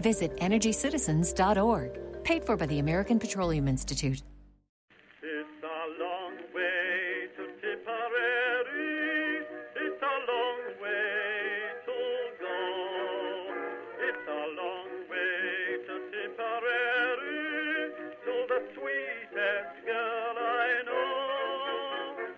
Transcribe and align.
Visit 0.00 0.36
EnergyCitizens.org. 0.38 1.98
Paid 2.24 2.44
for 2.44 2.56
by 2.56 2.66
the 2.66 2.78
American 2.78 3.18
Petroleum 3.18 3.68
Institute. 3.68 4.22
It's 5.22 5.62
a 5.62 6.02
long 6.02 6.36
way 6.54 7.28
to 7.36 7.42
Tipperary. 7.60 9.44
It's 9.76 10.02
a 10.02 10.16
long 10.32 10.60
way 10.80 11.68
to 11.84 11.96
go. 12.40 12.58
It's 14.08 14.26
a 14.28 14.42
long 14.56 14.90
way 15.10 15.84
to 15.86 15.94
Tipperary. 16.12 17.44
To 18.24 18.34
the 18.48 18.60
sweetest 18.72 19.74
girl 19.84 20.36
I 20.38 20.82
know. 20.86 22.32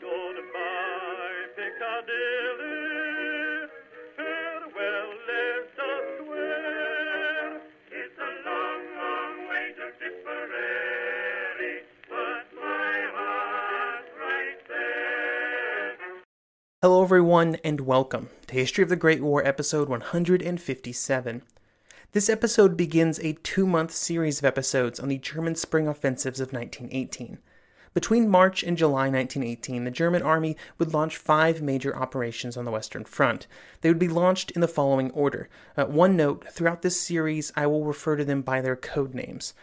Goodbye, 0.00 1.42
Piccadilly. 1.56 2.35
Everyone, 17.06 17.56
and 17.62 17.82
welcome 17.82 18.28
to 18.48 18.54
History 18.54 18.82
of 18.82 18.88
the 18.88 18.96
Great 18.96 19.22
War, 19.22 19.40
episode 19.46 19.88
157. 19.88 21.42
This 22.10 22.28
episode 22.28 22.76
begins 22.76 23.20
a 23.20 23.34
two 23.44 23.64
month 23.64 23.92
series 23.92 24.40
of 24.40 24.44
episodes 24.44 24.98
on 24.98 25.08
the 25.08 25.18
German 25.18 25.54
spring 25.54 25.86
offensives 25.86 26.40
of 26.40 26.52
1918. 26.52 27.38
Between 27.94 28.28
March 28.28 28.64
and 28.64 28.76
July 28.76 29.08
1918, 29.08 29.84
the 29.84 29.90
German 29.92 30.22
army 30.22 30.56
would 30.78 30.92
launch 30.92 31.16
five 31.16 31.62
major 31.62 31.94
operations 31.94 32.56
on 32.56 32.64
the 32.64 32.72
Western 32.72 33.04
Front. 33.04 33.46
They 33.82 33.88
would 33.88 34.00
be 34.00 34.08
launched 34.08 34.50
in 34.50 34.60
the 34.60 34.66
following 34.66 35.12
order. 35.12 35.48
Uh, 35.76 35.84
one 35.84 36.16
note 36.16 36.48
throughout 36.50 36.82
this 36.82 37.00
series, 37.00 37.52
I 37.54 37.68
will 37.68 37.84
refer 37.84 38.16
to 38.16 38.24
them 38.24 38.42
by 38.42 38.60
their 38.60 38.74
code 38.74 39.14
names. 39.14 39.54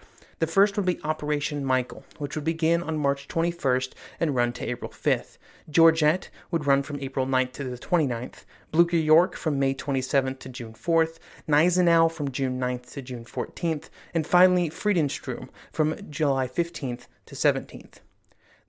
The 0.43 0.47
first 0.47 0.75
would 0.75 0.85
be 0.85 1.01
Operation 1.05 1.63
Michael, 1.63 2.03
which 2.17 2.35
would 2.35 2.43
begin 2.43 2.83
on 2.83 2.97
March 2.97 3.29
21st 3.29 3.93
and 4.19 4.35
run 4.35 4.51
to 4.51 4.69
April 4.69 4.91
5th. 4.91 5.37
Georgette 5.69 6.29
would 6.51 6.67
run 6.67 6.83
from 6.83 6.99
April 6.99 7.25
9th 7.25 7.53
to 7.53 7.63
the 7.63 7.77
29th, 7.77 8.43
Blucher 8.69 8.97
Yorck 8.97 9.35
from 9.35 9.57
May 9.57 9.73
27th 9.73 10.39
to 10.39 10.49
June 10.49 10.73
4th, 10.73 11.19
Gneisenau 11.47 12.11
from 12.11 12.29
June 12.29 12.59
9th 12.59 12.91
to 12.91 13.01
June 13.01 13.23
14th, 13.23 13.89
and 14.13 14.27
finally 14.27 14.69
Friedensturm 14.69 15.47
from 15.71 15.95
July 16.09 16.49
15th 16.49 17.07
to 17.25 17.35
17th. 17.35 17.99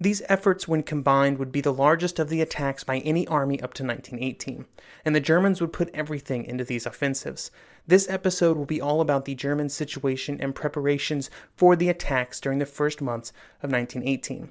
These 0.01 0.23
efforts, 0.29 0.67
when 0.67 0.83
combined, 0.83 1.39
would 1.39 1.53
be 1.53 1.61
the 1.61 1.73
largest 1.73 2.19
of 2.19 2.29
the 2.29 2.41
attacks 2.41 2.83
by 2.83 2.99
any 2.99 3.27
army 3.29 3.61
up 3.61 3.75
to 3.75 3.85
1918, 3.85 4.67
and 5.05 5.15
the 5.15 5.21
Germans 5.21 5.61
would 5.61 5.73
put 5.73 5.95
everything 5.95 6.45
into 6.45 6.65
these 6.65 6.85
offensives. 6.85 7.51
This 7.87 8.09
episode 8.11 8.57
will 8.57 8.65
be 8.65 8.81
all 8.81 9.01
about 9.01 9.25
the 9.25 9.35
German 9.35 9.69
situation 9.69 10.39
and 10.41 10.55
preparations 10.55 11.31
for 11.55 11.77
the 11.77 11.89
attacks 11.89 12.41
during 12.41 12.59
the 12.59 12.67
first 12.67 13.01
months 13.01 13.31
of 13.63 13.71
1918. 13.71 14.51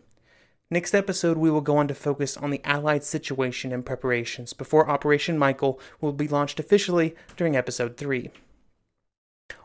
Next 0.71 0.95
episode, 0.95 1.37
we 1.37 1.51
will 1.51 1.61
go 1.61 1.77
on 1.77 1.87
to 1.89 1.93
focus 1.93 2.37
on 2.37 2.49
the 2.49 2.61
Allied 2.63 3.03
situation 3.03 3.73
and 3.73 3.85
preparations 3.85 4.53
before 4.53 4.89
Operation 4.89 5.37
Michael 5.37 5.79
will 5.99 6.13
be 6.13 6.27
launched 6.27 6.59
officially 6.59 7.15
during 7.35 7.55
episode 7.55 7.97
3. 7.97 8.31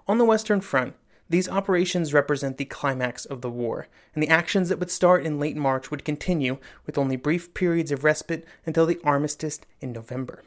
On 0.06 0.18
the 0.18 0.24
Western 0.24 0.60
Front, 0.60 0.96
these 1.28 1.48
operations 1.48 2.14
represent 2.14 2.56
the 2.56 2.64
climax 2.64 3.24
of 3.24 3.42
the 3.42 3.50
war, 3.50 3.86
and 4.14 4.22
the 4.22 4.28
actions 4.28 4.68
that 4.68 4.78
would 4.78 4.90
start 4.90 5.26
in 5.26 5.38
late 5.38 5.56
March 5.56 5.90
would 5.90 6.04
continue 6.04 6.58
with 6.86 6.96
only 6.96 7.16
brief 7.16 7.52
periods 7.52 7.92
of 7.92 8.04
respite 8.04 8.46
until 8.64 8.86
the 8.86 9.00
armistice 9.04 9.60
in 9.80 9.92
November. 9.92 10.42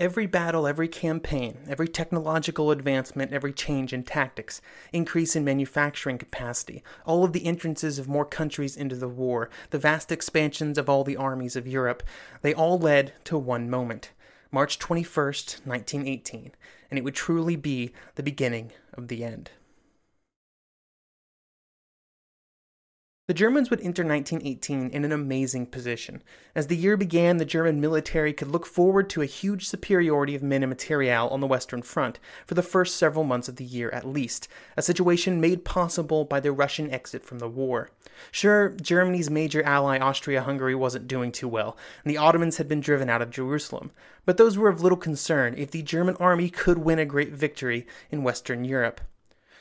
Every 0.00 0.26
battle, 0.26 0.66
every 0.66 0.88
campaign, 0.88 1.58
every 1.68 1.86
technological 1.86 2.72
advancement, 2.72 3.32
every 3.32 3.52
change 3.52 3.92
in 3.92 4.02
tactics, 4.02 4.60
increase 4.92 5.36
in 5.36 5.44
manufacturing 5.44 6.18
capacity, 6.18 6.82
all 7.06 7.22
of 7.22 7.32
the 7.32 7.46
entrances 7.46 7.98
of 8.00 8.08
more 8.08 8.24
countries 8.24 8.76
into 8.76 8.96
the 8.96 9.08
war, 9.08 9.50
the 9.70 9.78
vast 9.78 10.10
expansions 10.10 10.78
of 10.78 10.88
all 10.88 11.04
the 11.04 11.16
armies 11.16 11.54
of 11.54 11.68
Europe, 11.68 12.02
they 12.42 12.52
all 12.52 12.76
led 12.76 13.12
to 13.24 13.38
one 13.38 13.70
moment 13.70 14.10
March 14.54 14.78
21st, 14.78 15.66
1918, 15.66 16.52
and 16.88 16.96
it 16.96 17.02
would 17.02 17.16
truly 17.16 17.56
be 17.56 17.90
the 18.14 18.22
beginning 18.22 18.70
of 18.92 19.08
the 19.08 19.24
end. 19.24 19.50
The 23.26 23.32
Germans 23.32 23.70
would 23.70 23.80
enter 23.80 24.04
1918 24.04 24.90
in 24.90 25.02
an 25.02 25.10
amazing 25.10 25.64
position. 25.68 26.22
As 26.54 26.66
the 26.66 26.76
year 26.76 26.94
began, 26.94 27.38
the 27.38 27.46
German 27.46 27.80
military 27.80 28.34
could 28.34 28.48
look 28.48 28.66
forward 28.66 29.08
to 29.08 29.22
a 29.22 29.26
huge 29.26 29.66
superiority 29.66 30.34
of 30.34 30.42
men 30.42 30.62
and 30.62 30.68
material 30.68 31.30
on 31.30 31.40
the 31.40 31.46
Western 31.46 31.80
Front 31.80 32.18
for 32.46 32.52
the 32.52 32.60
first 32.62 32.96
several 32.96 33.24
months 33.24 33.48
of 33.48 33.56
the 33.56 33.64
year 33.64 33.88
at 33.94 34.06
least, 34.06 34.46
a 34.76 34.82
situation 34.82 35.40
made 35.40 35.64
possible 35.64 36.26
by 36.26 36.38
the 36.38 36.52
Russian 36.52 36.90
exit 36.90 37.24
from 37.24 37.38
the 37.38 37.48
war. 37.48 37.88
Sure, 38.30 38.68
Germany's 38.68 39.30
major 39.30 39.62
ally 39.62 39.98
Austria 39.98 40.42
Hungary 40.42 40.74
wasn't 40.74 41.08
doing 41.08 41.32
too 41.32 41.48
well, 41.48 41.78
and 42.04 42.12
the 42.12 42.18
Ottomans 42.18 42.58
had 42.58 42.68
been 42.68 42.80
driven 42.80 43.08
out 43.08 43.22
of 43.22 43.30
Jerusalem, 43.30 43.90
but 44.26 44.36
those 44.36 44.58
were 44.58 44.68
of 44.68 44.82
little 44.82 44.98
concern 44.98 45.54
if 45.56 45.70
the 45.70 45.80
German 45.80 46.16
army 46.16 46.50
could 46.50 46.76
win 46.76 46.98
a 46.98 47.06
great 47.06 47.32
victory 47.32 47.86
in 48.10 48.22
Western 48.22 48.66
Europe. 48.66 49.00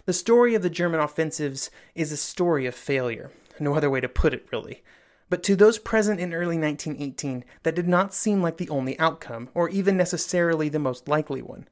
The 0.05 0.11
story 0.11 0.53
of 0.53 0.63
the 0.63 0.69
German 0.69 0.99
offensives 0.99 1.71
is 1.95 2.11
a 2.11 2.17
story 2.17 2.65
of 2.65 2.75
failure. 2.75 3.31
No 3.59 3.75
other 3.75 3.89
way 3.89 4.01
to 4.01 4.09
put 4.09 4.33
it, 4.33 4.47
really. 4.51 4.83
But 5.29 5.43
to 5.43 5.55
those 5.55 5.79
present 5.79 6.19
in 6.19 6.33
early 6.33 6.57
1918, 6.57 7.43
that 7.63 7.75
did 7.75 7.87
not 7.87 8.13
seem 8.13 8.41
like 8.41 8.57
the 8.57 8.69
only 8.69 8.99
outcome, 8.99 9.49
or 9.53 9.69
even 9.69 9.97
necessarily 9.97 10.69
the 10.69 10.79
most 10.79 11.07
likely 11.07 11.41
one. 11.41 11.67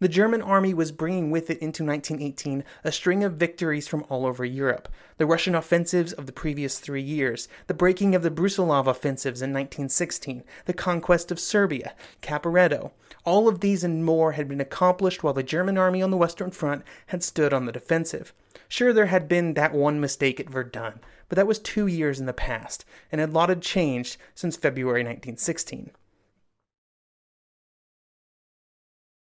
The 0.00 0.08
German 0.08 0.42
army 0.42 0.74
was 0.74 0.90
bringing 0.90 1.30
with 1.30 1.48
it 1.48 1.60
into 1.60 1.84
1918 1.84 2.64
a 2.82 2.90
string 2.90 3.22
of 3.22 3.34
victories 3.34 3.86
from 3.86 4.04
all 4.08 4.26
over 4.26 4.44
Europe 4.44 4.88
the 5.16 5.26
Russian 5.26 5.54
offensives 5.54 6.12
of 6.12 6.26
the 6.26 6.32
previous 6.32 6.80
three 6.80 7.00
years, 7.00 7.46
the 7.68 7.74
breaking 7.74 8.16
of 8.16 8.22
the 8.22 8.30
Brusilov 8.30 8.88
offensives 8.88 9.40
in 9.40 9.50
1916, 9.50 10.42
the 10.64 10.72
conquest 10.72 11.30
of 11.30 11.38
Serbia, 11.38 11.94
Caporetto. 12.20 12.90
All 13.24 13.46
of 13.46 13.60
these 13.60 13.84
and 13.84 14.04
more 14.04 14.32
had 14.32 14.48
been 14.48 14.60
accomplished 14.60 15.22
while 15.22 15.32
the 15.32 15.44
German 15.44 15.78
army 15.78 16.02
on 16.02 16.10
the 16.10 16.16
Western 16.16 16.50
Front 16.50 16.82
had 17.06 17.22
stood 17.22 17.52
on 17.52 17.66
the 17.66 17.72
defensive. 17.72 18.34
Sure, 18.74 18.92
there 18.92 19.06
had 19.06 19.28
been 19.28 19.54
that 19.54 19.72
one 19.72 20.00
mistake 20.00 20.40
at 20.40 20.50
Verdun, 20.50 20.98
but 21.28 21.36
that 21.36 21.46
was 21.46 21.60
two 21.60 21.86
years 21.86 22.18
in 22.18 22.26
the 22.26 22.32
past, 22.32 22.84
and 23.12 23.20
a 23.20 23.26
lot 23.28 23.48
had 23.48 23.62
changed 23.62 24.16
since 24.34 24.56
February 24.56 25.04
1916. 25.04 25.92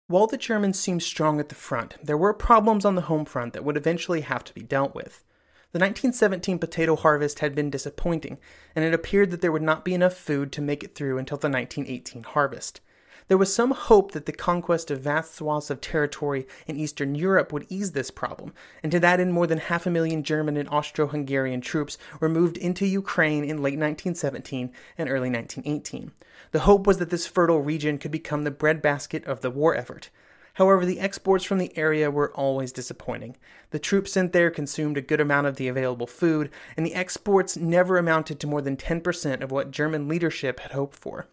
While 0.07 0.27
the 0.27 0.37
Germans 0.37 0.79
seemed 0.79 1.03
strong 1.03 1.41
at 1.41 1.49
the 1.49 1.53
front, 1.53 1.97
there 2.01 2.15
were 2.15 2.33
problems 2.33 2.85
on 2.85 2.95
the 2.95 3.09
home 3.11 3.25
front 3.25 3.51
that 3.51 3.65
would 3.65 3.75
eventually 3.75 4.21
have 4.21 4.45
to 4.45 4.53
be 4.53 4.61
dealt 4.61 4.95
with. 4.95 5.25
The 5.73 5.79
1917 5.79 6.57
potato 6.57 6.95
harvest 6.95 7.39
had 7.39 7.53
been 7.53 7.69
disappointing, 7.69 8.37
and 8.73 8.85
it 8.85 8.93
appeared 8.93 9.31
that 9.31 9.41
there 9.41 9.51
would 9.51 9.61
not 9.61 9.83
be 9.83 9.93
enough 9.93 10.13
food 10.13 10.53
to 10.53 10.61
make 10.61 10.81
it 10.81 10.95
through 10.95 11.17
until 11.17 11.37
the 11.37 11.49
1918 11.49 12.23
harvest. 12.23 12.79
There 13.27 13.39
was 13.39 13.51
some 13.51 13.71
hope 13.71 14.11
that 14.11 14.27
the 14.27 14.31
conquest 14.31 14.91
of 14.91 15.01
vast 15.01 15.33
swaths 15.33 15.71
of 15.71 15.81
territory 15.81 16.45
in 16.67 16.75
Eastern 16.75 17.15
Europe 17.15 17.51
would 17.51 17.65
ease 17.69 17.93
this 17.93 18.11
problem, 18.11 18.53
and 18.83 18.91
to 18.91 18.99
that 18.99 19.19
end, 19.19 19.33
more 19.33 19.47
than 19.47 19.57
half 19.57 19.87
a 19.87 19.89
million 19.89 20.21
German 20.21 20.57
and 20.57 20.69
Austro 20.69 21.07
Hungarian 21.07 21.59
troops 21.59 21.97
were 22.19 22.29
moved 22.29 22.55
into 22.55 22.85
Ukraine 22.85 23.43
in 23.43 23.63
late 23.63 23.79
1917 23.79 24.71
and 24.95 25.09
early 25.09 25.31
1918. 25.31 26.11
The 26.51 26.59
hope 26.59 26.85
was 26.85 26.99
that 26.99 27.09
this 27.09 27.25
fertile 27.25 27.61
region 27.61 27.97
could 27.97 28.11
become 28.11 28.43
the 28.43 28.51
breadbasket 28.51 29.25
of 29.25 29.41
the 29.41 29.49
war 29.49 29.73
effort. 29.75 30.11
However, 30.53 30.85
the 30.85 30.99
exports 30.99 31.43
from 31.43 31.57
the 31.57 31.75
area 31.75 32.11
were 32.11 32.31
always 32.33 32.71
disappointing. 32.71 33.37
The 33.71 33.79
troops 33.79 34.11
sent 34.11 34.33
there 34.33 34.51
consumed 34.51 34.97
a 34.97 35.01
good 35.01 35.19
amount 35.19 35.47
of 35.47 35.55
the 35.55 35.67
available 35.67 36.05
food, 36.05 36.51
and 36.77 36.85
the 36.85 36.93
exports 36.93 37.57
never 37.57 37.97
amounted 37.97 38.39
to 38.41 38.47
more 38.47 38.61
than 38.61 38.77
10% 38.77 39.41
of 39.41 39.49
what 39.49 39.71
German 39.71 40.07
leadership 40.07 40.59
had 40.59 40.73
hoped 40.73 40.95
for. 40.95 41.27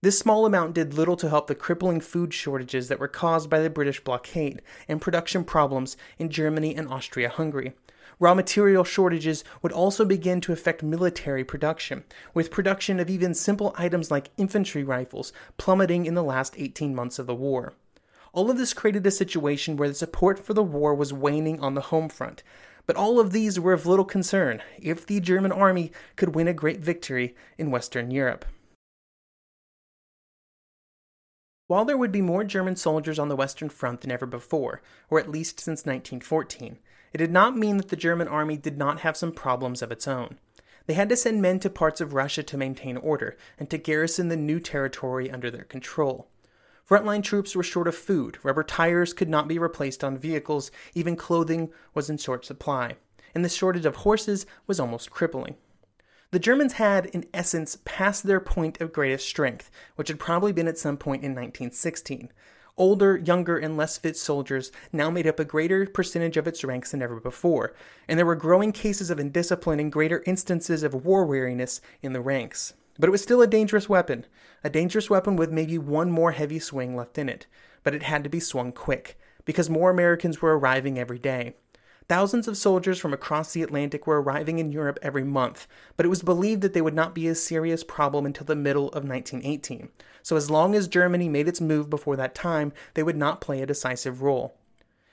This 0.00 0.16
small 0.16 0.46
amount 0.46 0.74
did 0.74 0.94
little 0.94 1.16
to 1.16 1.28
help 1.28 1.48
the 1.48 1.56
crippling 1.56 2.00
food 2.00 2.32
shortages 2.32 2.86
that 2.86 3.00
were 3.00 3.08
caused 3.08 3.50
by 3.50 3.58
the 3.58 3.68
British 3.68 3.98
blockade 3.98 4.62
and 4.86 5.00
production 5.00 5.42
problems 5.42 5.96
in 6.20 6.30
Germany 6.30 6.72
and 6.76 6.86
Austria 6.86 7.28
Hungary. 7.28 7.72
Raw 8.20 8.34
material 8.34 8.84
shortages 8.84 9.42
would 9.60 9.72
also 9.72 10.04
begin 10.04 10.40
to 10.42 10.52
affect 10.52 10.84
military 10.84 11.42
production, 11.42 12.04
with 12.32 12.52
production 12.52 13.00
of 13.00 13.10
even 13.10 13.34
simple 13.34 13.74
items 13.76 14.08
like 14.08 14.30
infantry 14.36 14.84
rifles 14.84 15.32
plummeting 15.56 16.06
in 16.06 16.14
the 16.14 16.22
last 16.22 16.54
18 16.56 16.94
months 16.94 17.18
of 17.18 17.26
the 17.26 17.34
war. 17.34 17.72
All 18.32 18.52
of 18.52 18.56
this 18.56 18.74
created 18.74 19.04
a 19.04 19.10
situation 19.10 19.76
where 19.76 19.88
the 19.88 19.96
support 19.96 20.38
for 20.38 20.54
the 20.54 20.62
war 20.62 20.94
was 20.94 21.12
waning 21.12 21.58
on 21.58 21.74
the 21.74 21.80
home 21.80 22.08
front. 22.08 22.44
But 22.86 22.94
all 22.94 23.18
of 23.18 23.32
these 23.32 23.58
were 23.58 23.72
of 23.72 23.84
little 23.84 24.04
concern 24.04 24.62
if 24.78 25.04
the 25.04 25.18
German 25.18 25.50
army 25.50 25.90
could 26.14 26.36
win 26.36 26.46
a 26.46 26.54
great 26.54 26.78
victory 26.78 27.34
in 27.58 27.72
Western 27.72 28.12
Europe. 28.12 28.44
While 31.68 31.84
there 31.84 31.98
would 31.98 32.12
be 32.12 32.22
more 32.22 32.44
German 32.44 32.76
soldiers 32.76 33.18
on 33.18 33.28
the 33.28 33.36
Western 33.36 33.68
Front 33.68 34.00
than 34.00 34.10
ever 34.10 34.24
before, 34.24 34.80
or 35.10 35.20
at 35.20 35.30
least 35.30 35.60
since 35.60 35.84
1914, 35.84 36.78
it 37.12 37.18
did 37.18 37.30
not 37.30 37.58
mean 37.58 37.76
that 37.76 37.90
the 37.90 37.96
German 37.96 38.26
army 38.26 38.56
did 38.56 38.78
not 38.78 39.00
have 39.00 39.18
some 39.18 39.32
problems 39.32 39.82
of 39.82 39.92
its 39.92 40.08
own. 40.08 40.38
They 40.86 40.94
had 40.94 41.10
to 41.10 41.16
send 41.16 41.42
men 41.42 41.60
to 41.60 41.68
parts 41.68 42.00
of 42.00 42.14
Russia 42.14 42.42
to 42.42 42.56
maintain 42.56 42.96
order 42.96 43.36
and 43.58 43.68
to 43.68 43.76
garrison 43.76 44.28
the 44.28 44.36
new 44.36 44.60
territory 44.60 45.30
under 45.30 45.50
their 45.50 45.64
control. 45.64 46.28
Frontline 46.88 47.22
troops 47.22 47.54
were 47.54 47.62
short 47.62 47.86
of 47.86 47.94
food, 47.94 48.38
rubber 48.42 48.64
tires 48.64 49.12
could 49.12 49.28
not 49.28 49.46
be 49.46 49.58
replaced 49.58 50.02
on 50.02 50.16
vehicles, 50.16 50.70
even 50.94 51.16
clothing 51.16 51.70
was 51.92 52.08
in 52.08 52.16
short 52.16 52.46
supply, 52.46 52.96
and 53.34 53.44
the 53.44 53.48
shortage 53.50 53.84
of 53.84 53.96
horses 53.96 54.46
was 54.66 54.80
almost 54.80 55.10
crippling. 55.10 55.56
The 56.30 56.38
Germans 56.38 56.74
had, 56.74 57.06
in 57.06 57.24
essence, 57.32 57.78
passed 57.86 58.24
their 58.24 58.38
point 58.38 58.82
of 58.82 58.92
greatest 58.92 59.26
strength, 59.26 59.70
which 59.96 60.08
had 60.08 60.18
probably 60.18 60.52
been 60.52 60.68
at 60.68 60.76
some 60.76 60.98
point 60.98 61.22
in 61.22 61.30
1916. 61.30 62.30
Older, 62.76 63.16
younger, 63.16 63.56
and 63.56 63.78
less 63.78 63.96
fit 63.96 64.14
soldiers 64.14 64.70
now 64.92 65.08
made 65.10 65.26
up 65.26 65.40
a 65.40 65.44
greater 65.46 65.86
percentage 65.86 66.36
of 66.36 66.46
its 66.46 66.62
ranks 66.62 66.90
than 66.90 67.00
ever 67.00 67.18
before, 67.18 67.72
and 68.06 68.18
there 68.18 68.26
were 68.26 68.34
growing 68.34 68.72
cases 68.72 69.08
of 69.08 69.18
indiscipline 69.18 69.80
and 69.80 69.90
greater 69.90 70.22
instances 70.26 70.82
of 70.82 71.06
war 71.06 71.24
weariness 71.24 71.80
in 72.02 72.12
the 72.12 72.20
ranks. 72.20 72.74
But 72.98 73.08
it 73.08 73.12
was 73.12 73.22
still 73.22 73.40
a 73.40 73.46
dangerous 73.46 73.88
weapon, 73.88 74.26
a 74.62 74.68
dangerous 74.68 75.08
weapon 75.08 75.34
with 75.34 75.50
maybe 75.50 75.78
one 75.78 76.10
more 76.10 76.32
heavy 76.32 76.58
swing 76.58 76.94
left 76.94 77.16
in 77.16 77.30
it, 77.30 77.46
but 77.82 77.94
it 77.94 78.02
had 78.02 78.22
to 78.24 78.30
be 78.30 78.38
swung 78.38 78.72
quick, 78.72 79.18
because 79.46 79.70
more 79.70 79.90
Americans 79.90 80.42
were 80.42 80.58
arriving 80.58 80.98
every 80.98 81.18
day. 81.18 81.54
Thousands 82.08 82.48
of 82.48 82.56
soldiers 82.56 82.98
from 82.98 83.12
across 83.12 83.52
the 83.52 83.62
Atlantic 83.62 84.06
were 84.06 84.22
arriving 84.22 84.58
in 84.58 84.72
Europe 84.72 84.98
every 85.02 85.24
month, 85.24 85.66
but 85.94 86.06
it 86.06 86.08
was 86.08 86.22
believed 86.22 86.62
that 86.62 86.72
they 86.72 86.80
would 86.80 86.94
not 86.94 87.14
be 87.14 87.28
a 87.28 87.34
serious 87.34 87.84
problem 87.84 88.24
until 88.24 88.46
the 88.46 88.56
middle 88.56 88.86
of 88.88 89.04
1918. 89.04 89.90
So, 90.22 90.34
as 90.34 90.50
long 90.50 90.74
as 90.74 90.88
Germany 90.88 91.28
made 91.28 91.48
its 91.48 91.60
move 91.60 91.90
before 91.90 92.16
that 92.16 92.34
time, 92.34 92.72
they 92.94 93.02
would 93.02 93.16
not 93.16 93.42
play 93.42 93.60
a 93.60 93.66
decisive 93.66 94.22
role. 94.22 94.56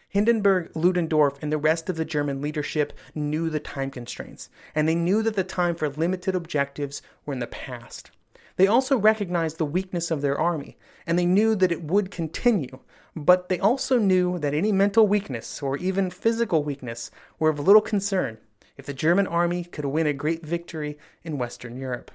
Hindenburg, 0.08 0.72
Ludendorff, 0.74 1.38
and 1.44 1.52
the 1.52 1.58
rest 1.58 1.90
of 1.90 1.98
the 1.98 2.06
German 2.06 2.42
leadership 2.42 2.94
knew 3.14 3.50
the 3.50 3.60
time 3.60 3.92
constraints, 3.92 4.50
and 4.74 4.88
they 4.88 4.96
knew 4.96 5.22
that 5.22 5.36
the 5.36 5.44
time 5.44 5.76
for 5.76 5.90
limited 5.90 6.34
objectives 6.34 7.02
were 7.26 7.34
in 7.34 7.40
the 7.40 7.48
past. 7.48 8.12
They 8.56 8.68
also 8.68 8.98
recognized 8.98 9.58
the 9.58 9.66
weakness 9.66 10.12
of 10.12 10.22
their 10.22 10.40
army, 10.40 10.78
and 11.06 11.20
they 11.20 11.26
knew 11.26 11.56
that 11.56 11.74
it 11.74 11.84
would 11.84 12.10
continue, 12.10 12.80
but 13.16 13.48
they 13.48 13.60
also 13.60 13.98
knew 13.98 14.38
that 14.40 14.54
any 14.54 14.72
mental 14.72 15.08
weakness 15.08 15.62
or 15.62 15.78
even 15.78 16.10
physical 16.10 16.64
weakness 16.64 17.12
were 17.40 17.50
of 17.50 17.60
little 17.60 17.82
concern 17.82 18.38
if 18.78 18.86
the 18.86 18.94
German 18.94 19.26
army 19.26 19.64
could 19.64 19.86
win 19.86 20.06
a 20.06 20.14
great 20.14 20.46
victory 20.46 20.98
in 21.24 21.38
Western 21.38 21.78
Europe. 21.78 22.12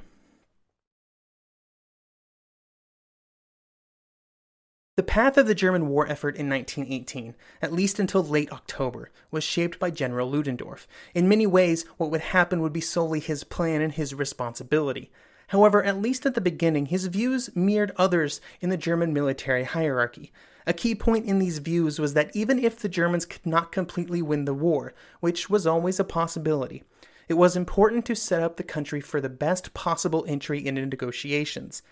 The 4.96 5.02
path 5.04 5.38
of 5.38 5.46
the 5.46 5.54
German 5.54 5.88
war 5.88 6.06
effort 6.06 6.36
in 6.36 6.50
1918, 6.50 7.34
at 7.62 7.72
least 7.72 7.98
until 7.98 8.22
late 8.22 8.52
October, 8.52 9.10
was 9.30 9.42
shaped 9.42 9.78
by 9.78 9.90
General 9.90 10.30
Ludendorff. 10.30 10.86
In 11.14 11.26
many 11.26 11.46
ways, 11.46 11.86
what 11.96 12.10
would 12.10 12.20
happen 12.20 12.60
would 12.60 12.74
be 12.74 12.82
solely 12.82 13.20
his 13.20 13.42
plan 13.42 13.80
and 13.80 13.94
his 13.94 14.12
responsibility. 14.12 15.10
However, 15.46 15.82
at 15.82 16.02
least 16.02 16.26
at 16.26 16.34
the 16.34 16.42
beginning, 16.42 16.86
his 16.86 17.06
views 17.06 17.48
mirrored 17.56 17.92
others 17.96 18.42
in 18.60 18.68
the 18.68 18.76
German 18.76 19.14
military 19.14 19.64
hierarchy. 19.64 20.32
A 20.66 20.72
key 20.72 20.94
point 20.94 21.26
in 21.26 21.38
these 21.38 21.58
views 21.58 21.98
was 21.98 22.14
that 22.14 22.34
even 22.34 22.58
if 22.58 22.78
the 22.78 22.88
Germans 22.88 23.24
could 23.24 23.46
not 23.46 23.72
completely 23.72 24.20
win 24.20 24.44
the 24.44 24.54
war, 24.54 24.92
which 25.20 25.48
was 25.48 25.66
always 25.66 25.98
a 25.98 26.04
possibility, 26.04 26.84
it 27.28 27.34
was 27.34 27.56
important 27.56 28.04
to 28.06 28.16
set 28.16 28.42
up 28.42 28.56
the 28.56 28.62
country 28.64 29.00
for 29.00 29.20
the 29.20 29.28
best 29.28 29.72
possible 29.72 30.24
entry 30.26 30.66
into 30.66 30.84
negotiations. 30.84 31.82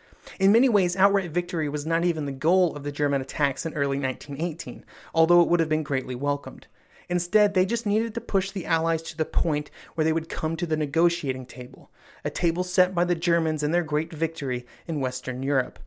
In 0.40 0.50
many 0.50 0.68
ways, 0.68 0.96
outright 0.96 1.30
victory 1.30 1.68
was 1.68 1.86
not 1.86 2.04
even 2.04 2.26
the 2.26 2.32
goal 2.32 2.74
of 2.74 2.82
the 2.82 2.92
German 2.92 3.20
attacks 3.20 3.64
in 3.64 3.72
early 3.72 4.00
1918, 4.00 4.84
although 5.14 5.40
it 5.40 5.48
would 5.48 5.60
have 5.60 5.68
been 5.68 5.84
greatly 5.84 6.16
welcomed. 6.16 6.66
Instead, 7.08 7.54
they 7.54 7.64
just 7.64 7.86
needed 7.86 8.14
to 8.14 8.20
push 8.20 8.50
the 8.50 8.66
Allies 8.66 9.00
to 9.02 9.16
the 9.16 9.24
point 9.24 9.70
where 9.94 10.04
they 10.04 10.12
would 10.12 10.28
come 10.28 10.56
to 10.56 10.66
the 10.66 10.76
negotiating 10.76 11.46
table, 11.46 11.90
a 12.24 12.30
table 12.30 12.64
set 12.64 12.94
by 12.94 13.04
the 13.04 13.14
Germans 13.14 13.62
in 13.62 13.70
their 13.70 13.84
great 13.84 14.12
victory 14.12 14.66
in 14.86 15.00
Western 15.00 15.42
Europe. 15.42 15.78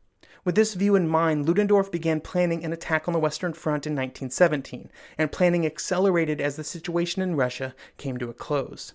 With 0.43 0.55
this 0.55 0.73
view 0.73 0.95
in 0.95 1.07
mind, 1.07 1.45
Ludendorff 1.45 1.91
began 1.91 2.19
planning 2.19 2.65
an 2.65 2.73
attack 2.73 3.07
on 3.07 3.13
the 3.13 3.19
Western 3.19 3.53
Front 3.53 3.85
in 3.85 3.93
1917, 3.93 4.89
and 5.17 5.31
planning 5.31 5.65
accelerated 5.65 6.41
as 6.41 6.55
the 6.55 6.63
situation 6.63 7.21
in 7.21 7.35
Russia 7.35 7.75
came 7.97 8.17
to 8.17 8.29
a 8.29 8.33
close. 8.33 8.93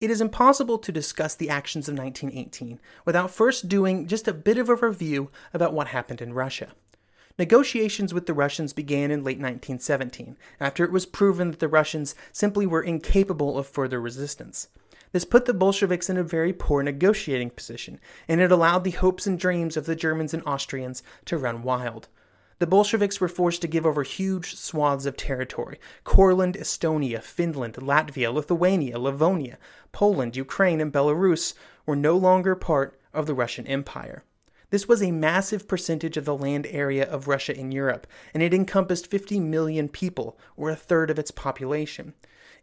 It 0.00 0.10
is 0.10 0.20
impossible 0.20 0.78
to 0.78 0.92
discuss 0.92 1.34
the 1.34 1.50
actions 1.50 1.88
of 1.88 1.98
1918 1.98 2.80
without 3.04 3.30
first 3.30 3.68
doing 3.68 4.06
just 4.06 4.28
a 4.28 4.34
bit 4.34 4.58
of 4.58 4.68
a 4.68 4.76
review 4.76 5.30
about 5.52 5.72
what 5.72 5.88
happened 5.88 6.20
in 6.20 6.34
Russia. 6.34 6.72
Negotiations 7.38 8.14
with 8.14 8.24
the 8.24 8.32
Russians 8.32 8.72
began 8.72 9.10
in 9.10 9.22
late 9.22 9.36
1917, 9.36 10.38
after 10.58 10.84
it 10.84 10.90
was 10.90 11.04
proven 11.04 11.50
that 11.50 11.60
the 11.60 11.68
Russians 11.68 12.14
simply 12.32 12.66
were 12.66 12.82
incapable 12.82 13.58
of 13.58 13.66
further 13.66 14.00
resistance. 14.00 14.68
This 15.12 15.26
put 15.26 15.44
the 15.44 15.52
Bolsheviks 15.52 16.08
in 16.08 16.16
a 16.16 16.22
very 16.22 16.54
poor 16.54 16.82
negotiating 16.82 17.50
position, 17.50 18.00
and 18.26 18.40
it 18.40 18.50
allowed 18.50 18.84
the 18.84 18.90
hopes 18.92 19.26
and 19.26 19.38
dreams 19.38 19.76
of 19.76 19.84
the 19.84 19.94
Germans 19.94 20.32
and 20.32 20.42
Austrians 20.46 21.02
to 21.26 21.36
run 21.36 21.62
wild. 21.62 22.08
The 22.58 22.66
Bolsheviks 22.66 23.20
were 23.20 23.28
forced 23.28 23.60
to 23.60 23.68
give 23.68 23.84
over 23.84 24.02
huge 24.02 24.56
swaths 24.56 25.04
of 25.04 25.18
territory. 25.18 25.78
Courland, 26.04 26.56
Estonia, 26.56 27.20
Finland, 27.22 27.74
Latvia, 27.74 28.32
Lithuania, 28.32 28.98
Livonia, 28.98 29.58
Poland, 29.92 30.36
Ukraine, 30.36 30.80
and 30.80 30.90
Belarus 30.90 31.52
were 31.84 31.96
no 31.96 32.16
longer 32.16 32.54
part 32.54 32.98
of 33.12 33.26
the 33.26 33.34
Russian 33.34 33.66
Empire. 33.66 34.24
This 34.70 34.88
was 34.88 35.02
a 35.02 35.12
massive 35.12 35.68
percentage 35.68 36.16
of 36.16 36.24
the 36.24 36.36
land 36.36 36.66
area 36.70 37.08
of 37.08 37.28
Russia 37.28 37.56
in 37.56 37.70
Europe, 37.70 38.06
and 38.34 38.42
it 38.42 38.52
encompassed 38.52 39.06
50 39.06 39.38
million 39.38 39.88
people, 39.88 40.36
or 40.56 40.70
a 40.70 40.76
third 40.76 41.08
of 41.08 41.18
its 41.18 41.30
population. 41.30 42.14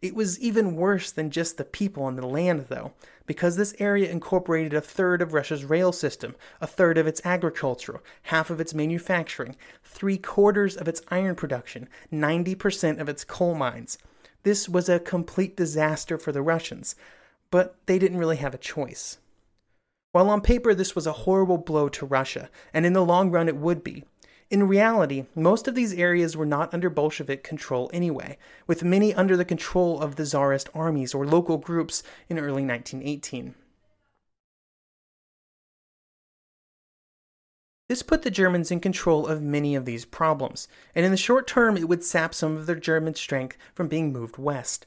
It 0.02 0.14
was 0.14 0.38
even 0.38 0.76
worse 0.76 1.10
than 1.10 1.30
just 1.30 1.56
the 1.56 1.64
people 1.64 2.06
and 2.06 2.18
the 2.18 2.26
land, 2.26 2.66
though, 2.68 2.92
because 3.24 3.56
this 3.56 3.74
area 3.78 4.10
incorporated 4.10 4.74
a 4.74 4.82
third 4.82 5.22
of 5.22 5.32
Russia's 5.32 5.64
rail 5.64 5.92
system, 5.92 6.36
a 6.60 6.66
third 6.66 6.98
of 6.98 7.06
its 7.06 7.22
agriculture, 7.24 8.02
half 8.24 8.50
of 8.50 8.60
its 8.60 8.74
manufacturing, 8.74 9.56
three 9.82 10.18
quarters 10.18 10.76
of 10.76 10.88
its 10.88 11.00
iron 11.08 11.36
production, 11.36 11.88
90% 12.12 13.00
of 13.00 13.08
its 13.08 13.24
coal 13.24 13.54
mines. 13.54 13.96
This 14.42 14.68
was 14.68 14.90
a 14.90 15.00
complete 15.00 15.56
disaster 15.56 16.18
for 16.18 16.32
the 16.32 16.42
Russians, 16.42 16.96
but 17.50 17.76
they 17.86 17.98
didn't 17.98 18.18
really 18.18 18.36
have 18.36 18.52
a 18.52 18.58
choice. 18.58 19.16
While 20.14 20.30
on 20.30 20.42
paper 20.42 20.74
this 20.74 20.94
was 20.94 21.08
a 21.08 21.24
horrible 21.26 21.58
blow 21.58 21.88
to 21.88 22.06
Russia, 22.06 22.48
and 22.72 22.86
in 22.86 22.92
the 22.92 23.04
long 23.04 23.32
run 23.32 23.48
it 23.48 23.56
would 23.56 23.82
be, 23.82 24.04
in 24.48 24.68
reality, 24.68 25.26
most 25.34 25.66
of 25.66 25.74
these 25.74 25.92
areas 25.92 26.36
were 26.36 26.46
not 26.46 26.72
under 26.72 26.88
Bolshevik 26.88 27.42
control 27.42 27.90
anyway, 27.92 28.38
with 28.68 28.84
many 28.84 29.12
under 29.12 29.36
the 29.36 29.44
control 29.44 30.00
of 30.00 30.14
the 30.14 30.24
Tsarist 30.24 30.68
armies 30.72 31.14
or 31.14 31.26
local 31.26 31.58
groups 31.58 32.04
in 32.28 32.38
early 32.38 32.64
1918. 32.64 33.56
This 37.88 38.04
put 38.04 38.22
the 38.22 38.30
Germans 38.30 38.70
in 38.70 38.78
control 38.78 39.26
of 39.26 39.42
many 39.42 39.74
of 39.74 39.84
these 39.84 40.04
problems, 40.04 40.68
and 40.94 41.04
in 41.04 41.10
the 41.10 41.16
short 41.16 41.48
term 41.48 41.76
it 41.76 41.88
would 41.88 42.04
sap 42.04 42.36
some 42.36 42.56
of 42.56 42.66
their 42.66 42.76
German 42.76 43.16
strength 43.16 43.56
from 43.74 43.88
being 43.88 44.12
moved 44.12 44.38
west. 44.38 44.86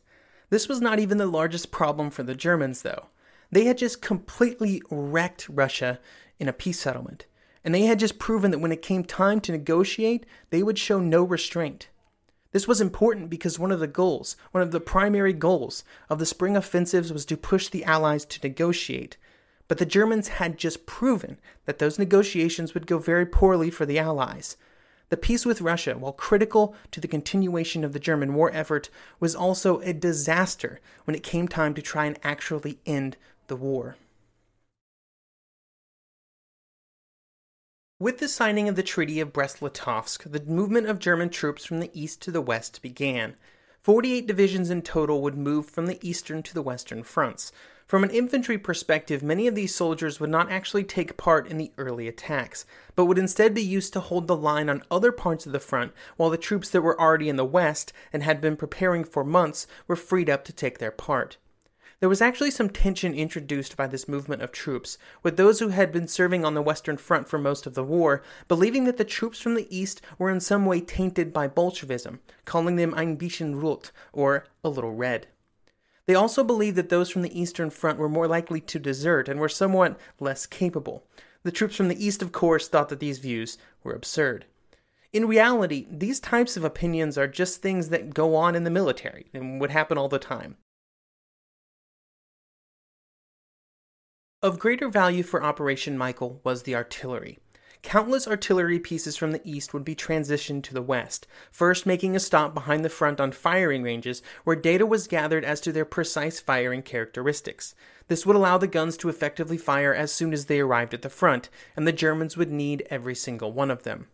This 0.50 0.70
was 0.70 0.80
not 0.80 1.00
even 1.00 1.18
the 1.18 1.26
largest 1.26 1.70
problem 1.70 2.12
for 2.12 2.24
the 2.24 2.34
Germans, 2.34 2.84
though. 2.84 3.08
They 3.52 3.66
had 3.66 3.78
just 3.78 4.02
completely 4.02 4.82
wrecked 4.90 5.48
Russia 5.50 6.00
in 6.40 6.48
a 6.48 6.54
peace 6.54 6.80
settlement, 6.80 7.26
and 7.64 7.74
they 7.74 7.84
had 7.84 8.00
just 8.00 8.20
proven 8.20 8.52
that 8.52 8.60
when 8.60 8.72
it 8.72 8.82
came 8.82 9.04
time 9.04 9.40
to 9.42 9.52
negotiate, 9.52 10.26
they 10.50 10.62
would 10.62 10.78
show 10.78 11.00
no 11.00 11.24
restraint. 11.24 11.90
This 12.52 12.68
was 12.68 12.82
important 12.82 13.30
because 13.30 13.60
one 13.60 13.72
of 13.72 13.80
the 13.80 13.88
goals, 13.88 14.36
one 14.52 14.64
of 14.64 14.72
the 14.72 14.80
primary 14.80 15.34
goals 15.34 15.84
of 16.10 16.20
the 16.20 16.26
spring 16.26 16.56
offensives 16.58 17.14
was 17.14 17.26
to 17.26 17.38
push 17.38 17.68
the 17.68 17.84
Allies 17.84 18.26
to 18.26 18.40
negotiate. 18.42 19.18
But 19.68 19.80
the 19.80 19.86
Germans 19.86 20.30
had 20.30 20.58
just 20.58 20.86
proven 20.86 21.40
that 21.66 21.80
those 21.80 22.00
negotiations 22.00 22.74
would 22.74 22.88
go 22.88 23.00
very 23.00 23.26
poorly 23.26 23.70
for 23.70 23.86
the 23.86 24.00
Allies. 24.00 24.56
The 25.10 25.18
peace 25.18 25.46
with 25.46 25.62
Russia, 25.62 25.98
while 25.98 26.12
critical 26.12 26.76
to 26.92 27.00
the 27.00 27.08
continuation 27.08 27.84
of 27.84 27.94
the 27.94 28.00
German 28.00 28.34
war 28.34 28.52
effort, 28.54 28.90
was 29.20 29.36
also 29.36 29.80
a 29.80 29.94
disaster 29.94 30.80
when 31.06 31.16
it 31.16 31.24
came 31.24 31.48
time 31.48 31.74
to 31.76 31.82
try 31.82 32.06
and 32.06 32.20
actually 32.24 32.80
end 32.86 33.16
the 33.48 33.56
war. 33.56 33.98
With 38.00 38.20
the 38.20 38.28
signing 38.28 38.70
of 38.70 38.76
the 38.76 38.84
Treaty 38.84 39.20
of 39.20 39.34
Brest-Litovsk, 39.34 40.32
the 40.32 40.44
movement 40.46 40.88
of 40.88 41.00
German 41.00 41.30
troops 41.30 41.66
from 41.66 41.80
the 41.80 41.90
east 41.94 42.22
to 42.22 42.32
the 42.32 42.42
west 42.42 42.82
began. 42.84 43.36
48 43.82 44.28
divisions 44.28 44.70
in 44.70 44.84
total 44.84 45.22
would 45.24 45.36
move 45.36 45.66
from 45.66 45.88
the 45.88 45.98
eastern 46.08 46.44
to 46.44 46.54
the 46.54 46.62
western 46.62 47.02
fronts. 47.02 47.52
From 47.88 48.04
an 48.04 48.12
infantry 48.12 48.58
perspective, 48.58 49.24
many 49.24 49.48
of 49.48 49.56
these 49.56 49.74
soldiers 49.74 50.20
would 50.20 50.30
not 50.30 50.52
actually 50.52 50.84
take 50.84 51.18
part 51.18 51.48
in 51.48 51.58
the 51.58 51.72
early 51.78 52.08
attacks, 52.08 52.66
but 52.96 53.06
would 53.06 53.18
instead 53.18 53.54
be 53.54 53.64
used 53.64 53.94
to 53.94 54.02
hold 54.02 54.28
the 54.28 54.36
line 54.36 54.70
on 54.70 54.84
other 54.92 55.12
parts 55.12 55.46
of 55.46 55.54
the 55.54 55.60
front 55.60 55.94
while 56.18 56.30
the 56.30 56.38
troops 56.38 56.70
that 56.70 56.82
were 56.82 57.00
already 57.00 57.30
in 57.30 57.38
the 57.38 57.46
west 57.46 57.94
and 58.12 58.22
had 58.22 58.42
been 58.42 58.58
preparing 58.58 59.06
for 59.06 59.24
months 59.24 59.66
were 59.88 59.96
freed 59.96 60.30
up 60.30 60.44
to 60.46 60.54
take 60.54 60.80
their 60.80 60.92
part. 60.92 61.38
There 62.00 62.10
was 62.10 62.22
actually 62.22 62.52
some 62.52 62.70
tension 62.70 63.16
introduced 63.16 63.76
by 63.76 63.88
this 63.88 64.08
movement 64.08 64.44
of 64.44 64.52
troops, 64.52 65.00
with 65.24 65.36
those 65.36 65.60
who 65.60 65.70
had 65.70 65.92
been 65.92 66.08
serving 66.08 66.46
on 66.46 66.54
the 66.54 66.62
Western 66.62 66.96
Front 66.96 67.28
for 67.28 67.40
most 67.40 67.66
of 67.66 67.74
the 67.74 67.84
war 67.84 68.22
believing 68.48 68.84
that 68.84 68.98
the 68.98 69.04
troops 69.04 69.42
from 69.42 69.56
the 69.56 69.76
East 69.76 70.00
were 70.20 70.30
in 70.30 70.40
some 70.40 70.68
way 70.68 70.80
tainted 70.80 71.34
by 71.34 71.48
Bolshevism, 71.48 72.20
calling 72.46 72.76
them 72.76 72.94
ein 72.94 73.16
bisschen 73.16 73.60
rot, 73.60 73.92
or 74.14 74.46
a 74.64 74.70
little 74.70 74.94
red. 74.94 75.26
They 76.06 76.14
also 76.14 76.44
believed 76.44 76.78
that 76.78 76.90
those 76.90 77.10
from 77.10 77.24
the 77.24 77.40
Eastern 77.40 77.72
Front 77.72 77.98
were 77.98 78.08
more 78.08 78.28
likely 78.28 78.62
to 78.62 78.78
desert 78.78 79.28
and 79.28 79.40
were 79.40 79.50
somewhat 79.50 80.00
less 80.20 80.46
capable. 80.46 81.04
The 81.42 81.52
troops 81.52 81.76
from 81.76 81.88
the 81.88 82.06
East, 82.06 82.22
of 82.22 82.32
course, 82.32 82.68
thought 82.68 82.90
that 82.90 83.00
these 83.00 83.18
views 83.18 83.58
were 83.84 83.96
absurd. 83.96 84.46
In 85.14 85.28
reality, 85.28 85.88
these 85.90 86.20
types 86.20 86.58
of 86.58 86.64
opinions 86.64 87.18
are 87.18 87.28
just 87.28 87.64
things 87.64 87.90
that 87.90 88.14
go 88.14 88.36
on 88.36 88.54
in 88.54 88.66
the 88.66 88.70
military 88.70 89.26
and 89.34 89.60
would 89.60 89.72
happen 89.72 89.98
all 89.98 90.10
the 90.10 90.20
time. 90.20 90.58
Of 94.44 94.60
greater 94.60 94.88
value 94.88 95.24
for 95.24 95.44
Operation 95.44 95.98
Michael 95.98 96.42
was 96.44 96.62
the 96.62 96.76
artillery. 96.76 97.40
Countless 97.82 98.28
artillery 98.28 98.78
pieces 98.78 99.18
from 99.18 99.32
the 99.32 99.42
east 99.44 99.74
would 99.74 99.84
be 99.84 99.96
transitioned 99.96 100.62
to 100.66 100.76
the 100.76 100.82
west, 100.84 101.26
first 101.52 101.88
making 101.88 102.16
a 102.16 102.20
stop 102.20 102.54
behind 102.54 102.86
the 102.86 102.90
front 102.90 103.20
on 103.20 103.32
firing 103.32 103.82
ranges 103.82 104.22
where 104.44 104.56
data 104.56 104.86
was 104.86 105.08
gathered 105.08 105.44
as 105.44 105.60
to 105.62 105.72
their 105.72 105.86
precise 105.86 106.40
firing 106.40 106.84
characteristics. 106.84 107.74
This 108.10 108.28
would 108.28 108.36
allow 108.36 108.60
the 108.60 108.68
guns 108.68 108.96
to 108.98 109.10
effectively 109.10 109.58
fire 109.58 109.92
as 109.92 110.14
soon 110.14 110.34
as 110.34 110.46
they 110.46 110.60
arrived 110.60 110.94
at 110.94 111.02
the 111.02 111.10
front, 111.10 111.50
and 111.76 111.88
the 111.88 111.92
Germans 111.92 112.38
would 112.38 112.52
need 112.52 112.86
every 112.92 113.16
single 113.16 113.52
one 113.52 113.72
of 113.72 113.82
them. 113.82 114.06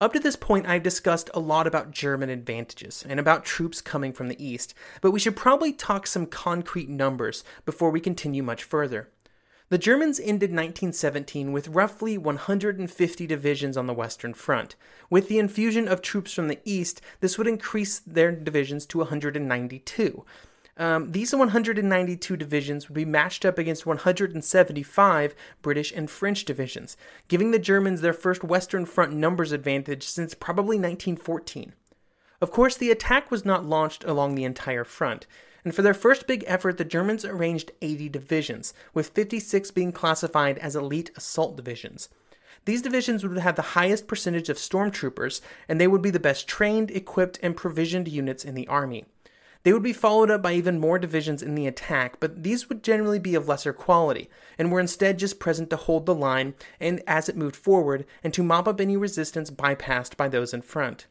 Up 0.00 0.12
to 0.14 0.18
this 0.18 0.34
point, 0.34 0.66
I've 0.66 0.82
discussed 0.82 1.30
a 1.34 1.38
lot 1.38 1.68
about 1.68 1.92
German 1.92 2.30
advantages 2.30 3.04
and 3.08 3.20
about 3.20 3.44
troops 3.44 3.80
coming 3.80 4.12
from 4.12 4.26
the 4.26 4.44
east, 4.44 4.74
but 5.00 5.12
we 5.12 5.20
should 5.20 5.36
probably 5.36 5.72
talk 5.72 6.08
some 6.08 6.26
concrete 6.26 6.88
numbers 6.88 7.44
before 7.64 7.90
we 7.90 8.00
continue 8.00 8.42
much 8.42 8.64
further. 8.64 9.08
The 9.70 9.78
Germans 9.78 10.18
ended 10.18 10.50
1917 10.50 11.52
with 11.52 11.68
roughly 11.68 12.18
150 12.18 13.26
divisions 13.28 13.76
on 13.76 13.86
the 13.86 13.94
Western 13.94 14.34
Front. 14.34 14.74
With 15.08 15.28
the 15.28 15.38
infusion 15.38 15.86
of 15.86 16.02
troops 16.02 16.32
from 16.32 16.48
the 16.48 16.58
East, 16.64 17.00
this 17.20 17.38
would 17.38 17.46
increase 17.46 18.00
their 18.00 18.32
divisions 18.32 18.84
to 18.86 18.98
192. 18.98 20.24
Um, 20.76 21.12
these 21.12 21.32
192 21.32 22.36
divisions 22.36 22.88
would 22.88 22.96
be 22.96 23.04
matched 23.04 23.44
up 23.44 23.58
against 23.58 23.86
175 23.86 25.34
British 25.62 25.92
and 25.92 26.10
French 26.10 26.44
divisions, 26.44 26.96
giving 27.28 27.52
the 27.52 27.58
Germans 27.60 28.00
their 28.00 28.12
first 28.12 28.42
Western 28.42 28.84
Front 28.84 29.12
numbers 29.12 29.52
advantage 29.52 30.02
since 30.02 30.34
probably 30.34 30.78
1914. 30.78 31.74
Of 32.40 32.50
course, 32.50 32.76
the 32.76 32.90
attack 32.90 33.30
was 33.30 33.44
not 33.44 33.64
launched 33.64 34.02
along 34.02 34.34
the 34.34 34.44
entire 34.44 34.84
front 34.84 35.28
and 35.64 35.74
for 35.74 35.82
their 35.82 35.94
first 35.94 36.26
big 36.26 36.44
effort, 36.46 36.78
the 36.78 36.84
Germans 36.84 37.24
arranged 37.24 37.72
80 37.82 38.08
divisions, 38.08 38.74
with 38.94 39.08
56 39.08 39.70
being 39.70 39.92
classified 39.92 40.58
as 40.58 40.76
elite 40.76 41.10
assault 41.16 41.56
divisions. 41.56 42.08
These 42.64 42.82
divisions 42.82 43.24
would 43.24 43.38
have 43.38 43.56
the 43.56 43.62
highest 43.62 44.06
percentage 44.06 44.48
of 44.48 44.58
stormtroopers, 44.58 45.40
and 45.68 45.80
they 45.80 45.88
would 45.88 46.02
be 46.02 46.10
the 46.10 46.20
best 46.20 46.46
trained, 46.46 46.90
equipped, 46.90 47.38
and 47.42 47.56
provisioned 47.56 48.08
units 48.08 48.44
in 48.44 48.54
the 48.54 48.68
army. 48.68 49.06
They 49.62 49.74
would 49.74 49.82
be 49.82 49.92
followed 49.92 50.30
up 50.30 50.40
by 50.40 50.54
even 50.54 50.80
more 50.80 50.98
divisions 50.98 51.42
in 51.42 51.54
the 51.54 51.66
attack, 51.66 52.18
but 52.18 52.42
these 52.42 52.68
would 52.68 52.82
generally 52.82 53.18
be 53.18 53.34
of 53.34 53.46
lesser 53.46 53.74
quality, 53.74 54.30
and 54.58 54.72
were 54.72 54.80
instead 54.80 55.18
just 55.18 55.38
present 55.38 55.68
to 55.70 55.76
hold 55.76 56.06
the 56.06 56.14
line 56.14 56.54
and 56.80 57.02
as 57.06 57.28
it 57.28 57.36
moved 57.36 57.56
forward, 57.56 58.06
and 58.24 58.32
to 58.32 58.42
mop 58.42 58.66
up 58.66 58.80
any 58.80 58.96
resistance 58.96 59.50
bypassed 59.50 60.16
by 60.16 60.28
those 60.28 60.54
in 60.54 60.62
front. 60.62 61.06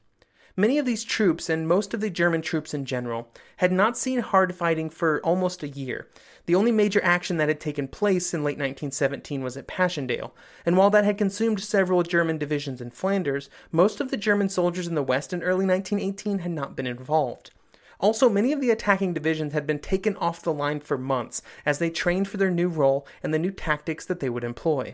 Many 0.59 0.77
of 0.77 0.85
these 0.85 1.05
troops, 1.05 1.49
and 1.49 1.69
most 1.69 1.93
of 1.93 2.01
the 2.01 2.09
German 2.09 2.41
troops 2.41 2.73
in 2.73 2.83
general, 2.83 3.29
had 3.59 3.71
not 3.71 3.97
seen 3.97 4.19
hard 4.19 4.53
fighting 4.53 4.89
for 4.89 5.21
almost 5.21 5.63
a 5.63 5.69
year. 5.69 6.09
The 6.47 6.55
only 6.55 6.73
major 6.73 7.01
action 7.01 7.37
that 7.37 7.47
had 7.47 7.61
taken 7.61 7.87
place 7.87 8.33
in 8.33 8.43
late 8.43 8.57
1917 8.57 9.41
was 9.41 9.55
at 9.55 9.67
Passchendaele, 9.67 10.33
and 10.65 10.75
while 10.75 10.89
that 10.89 11.05
had 11.05 11.17
consumed 11.17 11.61
several 11.61 12.03
German 12.03 12.37
divisions 12.37 12.81
in 12.81 12.89
Flanders, 12.89 13.49
most 13.71 14.01
of 14.01 14.11
the 14.11 14.17
German 14.17 14.49
soldiers 14.49 14.85
in 14.85 14.95
the 14.95 15.01
West 15.01 15.31
in 15.31 15.43
early 15.43 15.65
1918 15.65 16.39
had 16.39 16.51
not 16.51 16.75
been 16.75 16.87
involved. 16.87 17.51
Also, 18.01 18.27
many 18.27 18.51
of 18.51 18.59
the 18.59 18.69
attacking 18.69 19.13
divisions 19.13 19.53
had 19.53 19.65
been 19.65 19.79
taken 19.79 20.17
off 20.17 20.41
the 20.41 20.51
line 20.51 20.81
for 20.81 20.97
months 20.97 21.41
as 21.65 21.79
they 21.79 21.89
trained 21.89 22.27
for 22.27 22.35
their 22.35 22.51
new 22.51 22.67
role 22.67 23.07
and 23.23 23.33
the 23.33 23.39
new 23.39 23.51
tactics 23.51 24.05
that 24.05 24.19
they 24.19 24.29
would 24.29 24.43
employ. 24.43 24.93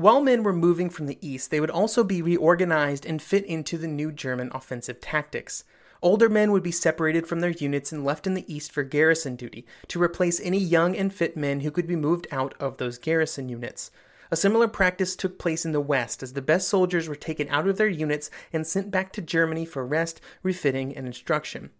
While 0.00 0.20
men 0.20 0.44
were 0.44 0.52
moving 0.52 0.90
from 0.90 1.06
the 1.06 1.18
east, 1.20 1.50
they 1.50 1.58
would 1.58 1.72
also 1.72 2.04
be 2.04 2.22
reorganized 2.22 3.04
and 3.04 3.20
fit 3.20 3.44
into 3.44 3.76
the 3.76 3.88
new 3.88 4.12
German 4.12 4.48
offensive 4.54 5.00
tactics. 5.00 5.64
Older 6.00 6.28
men 6.28 6.52
would 6.52 6.62
be 6.62 6.70
separated 6.70 7.26
from 7.26 7.40
their 7.40 7.50
units 7.50 7.90
and 7.90 8.04
left 8.04 8.24
in 8.24 8.34
the 8.34 8.44
east 8.46 8.70
for 8.70 8.84
garrison 8.84 9.34
duty 9.34 9.66
to 9.88 10.00
replace 10.00 10.38
any 10.38 10.56
young 10.56 10.96
and 10.96 11.12
fit 11.12 11.36
men 11.36 11.62
who 11.62 11.72
could 11.72 11.88
be 11.88 11.96
moved 11.96 12.28
out 12.30 12.54
of 12.60 12.76
those 12.76 12.96
garrison 12.96 13.48
units. 13.48 13.90
A 14.30 14.36
similar 14.36 14.68
practice 14.68 15.16
took 15.16 15.36
place 15.36 15.64
in 15.64 15.72
the 15.72 15.80
west 15.80 16.22
as 16.22 16.34
the 16.34 16.40
best 16.40 16.68
soldiers 16.68 17.08
were 17.08 17.16
taken 17.16 17.48
out 17.48 17.66
of 17.66 17.76
their 17.76 17.88
units 17.88 18.30
and 18.52 18.64
sent 18.64 18.92
back 18.92 19.12
to 19.14 19.20
Germany 19.20 19.64
for 19.64 19.84
rest, 19.84 20.20
refitting, 20.44 20.96
and 20.96 21.08
instruction. 21.08 21.70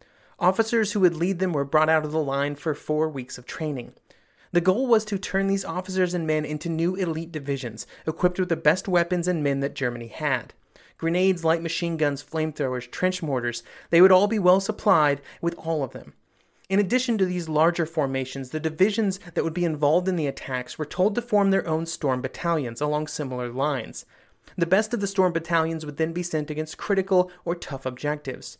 Officers 0.40 0.90
who 0.90 0.98
would 0.98 1.14
lead 1.14 1.38
them 1.38 1.52
were 1.52 1.64
brought 1.64 1.88
out 1.88 2.04
of 2.04 2.10
the 2.10 2.18
line 2.18 2.56
for 2.56 2.74
four 2.74 3.08
weeks 3.08 3.38
of 3.38 3.46
training. 3.46 3.92
The 4.52 4.60
goal 4.60 4.86
was 4.86 5.04
to 5.06 5.18
turn 5.18 5.46
these 5.46 5.64
officers 5.64 6.14
and 6.14 6.26
men 6.26 6.44
into 6.44 6.68
new 6.68 6.94
elite 6.94 7.32
divisions, 7.32 7.86
equipped 8.06 8.38
with 8.38 8.48
the 8.48 8.56
best 8.56 8.88
weapons 8.88 9.28
and 9.28 9.42
men 9.42 9.60
that 9.60 9.74
Germany 9.74 10.08
had. 10.08 10.54
Grenades, 10.96 11.44
light 11.44 11.62
machine 11.62 11.96
guns, 11.96 12.22
flamethrowers, 12.22 12.90
trench 12.90 13.22
mortars, 13.22 13.62
they 13.90 14.00
would 14.00 14.10
all 14.10 14.26
be 14.26 14.38
well 14.38 14.60
supplied 14.60 15.20
with 15.40 15.54
all 15.58 15.84
of 15.84 15.92
them. 15.92 16.14
In 16.68 16.78
addition 16.78 17.16
to 17.18 17.24
these 17.24 17.48
larger 17.48 17.86
formations, 17.86 18.50
the 18.50 18.60
divisions 18.60 19.20
that 19.34 19.44
would 19.44 19.54
be 19.54 19.64
involved 19.64 20.08
in 20.08 20.16
the 20.16 20.26
attacks 20.26 20.78
were 20.78 20.84
told 20.84 21.14
to 21.14 21.22
form 21.22 21.50
their 21.50 21.66
own 21.66 21.86
storm 21.86 22.20
battalions 22.20 22.80
along 22.80 23.06
similar 23.06 23.50
lines. 23.50 24.04
The 24.56 24.66
best 24.66 24.92
of 24.92 25.00
the 25.00 25.06
storm 25.06 25.32
battalions 25.32 25.86
would 25.86 25.98
then 25.98 26.12
be 26.12 26.22
sent 26.22 26.50
against 26.50 26.76
critical 26.76 27.30
or 27.44 27.54
tough 27.54 27.86
objectives. 27.86 28.58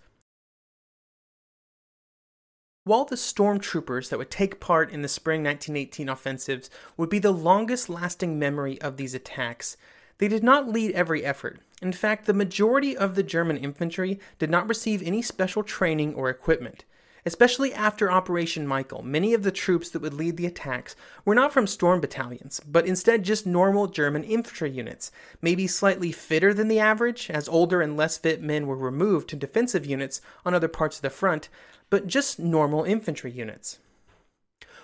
While 2.88 3.04
the 3.04 3.16
stormtroopers 3.16 4.09
that 4.09 4.18
would 4.18 4.30
take 4.30 4.61
part 4.61 4.90
in 4.90 5.02
the 5.02 5.09
spring 5.09 5.45
1918 5.45 6.09
offensives 6.09 6.71
would 6.97 7.11
be 7.11 7.18
the 7.18 7.35
longest 7.35 7.90
lasting 7.90 8.38
memory 8.38 8.80
of 8.80 8.97
these 8.97 9.12
attacks, 9.12 9.76
they 10.16 10.26
did 10.26 10.42
not 10.42 10.71
lead 10.71 10.92
every 10.92 11.23
effort. 11.23 11.61
In 11.83 11.92
fact, 11.92 12.25
the 12.25 12.33
majority 12.33 12.97
of 12.97 13.14
the 13.14 13.23
German 13.23 13.59
infantry 13.59 14.18
did 14.38 14.49
not 14.49 14.66
receive 14.66 15.02
any 15.02 15.21
special 15.21 15.62
training 15.62 16.14
or 16.14 16.30
equipment. 16.30 16.87
Especially 17.28 17.75
after 17.75 18.11
Operation 18.11 18.66
Michael, 18.66 19.02
many 19.02 19.35
of 19.35 19.42
the 19.42 19.52
troops 19.52 19.90
that 19.90 20.00
would 20.00 20.14
lead 20.14 20.38
the 20.38 20.47
attacks 20.47 20.97
were 21.26 21.35
not 21.35 21.52
from 21.52 21.66
storm 21.66 22.00
battalions, 22.00 22.58
but 22.66 22.87
instead 22.87 23.23
just 23.23 23.47
normal 23.47 23.87
German 23.87 24.25
infantry 24.25 24.70
units, 24.70 25.12
maybe 25.42 25.66
slightly 25.66 26.11
fitter 26.11 26.54
than 26.54 26.68
the 26.68 26.78
average, 26.78 27.28
as 27.28 27.47
older 27.47 27.82
and 27.82 27.99
less 27.99 28.16
fit 28.16 28.40
men 28.40 28.66
were 28.66 28.75
removed 28.75 29.28
to 29.28 29.37
defensive 29.37 29.85
units 29.85 30.23
on 30.47 30.54
other 30.54 30.68
parts 30.68 30.97
of 30.97 31.02
the 31.02 31.11
front, 31.11 31.50
but 31.90 32.06
just 32.06 32.38
normal 32.38 32.85
infantry 32.85 33.30
units. 33.30 33.78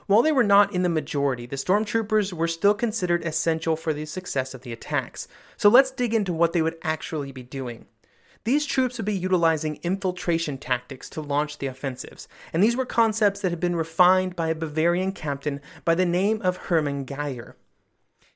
While 0.06 0.20
they 0.20 0.30
were 0.30 0.44
not 0.44 0.70
in 0.74 0.82
the 0.82 0.90
majority, 0.90 1.46
the 1.46 1.56
stormtroopers 1.56 2.34
were 2.34 2.46
still 2.46 2.74
considered 2.74 3.24
essential 3.24 3.74
for 3.74 3.94
the 3.94 4.04
success 4.04 4.52
of 4.52 4.60
the 4.60 4.72
attacks. 4.74 5.28
So 5.56 5.70
let's 5.70 5.90
dig 5.90 6.12
into 6.12 6.34
what 6.34 6.52
they 6.52 6.60
would 6.60 6.76
actually 6.82 7.32
be 7.32 7.42
doing. 7.42 7.86
These 8.44 8.66
troops 8.66 8.98
would 8.98 9.06
be 9.06 9.14
utilizing 9.14 9.80
infiltration 9.82 10.58
tactics 10.58 11.08
to 11.10 11.22
launch 11.22 11.58
the 11.58 11.66
offensives, 11.66 12.28
and 12.52 12.62
these 12.62 12.76
were 12.76 12.84
concepts 12.84 13.40
that 13.40 13.50
had 13.50 13.60
been 13.60 13.74
refined 13.74 14.36
by 14.36 14.48
a 14.48 14.54
Bavarian 14.54 15.12
captain 15.12 15.62
by 15.84 15.94
the 15.94 16.04
name 16.04 16.42
of 16.42 16.58
Hermann 16.58 17.04
Geyer. 17.04 17.56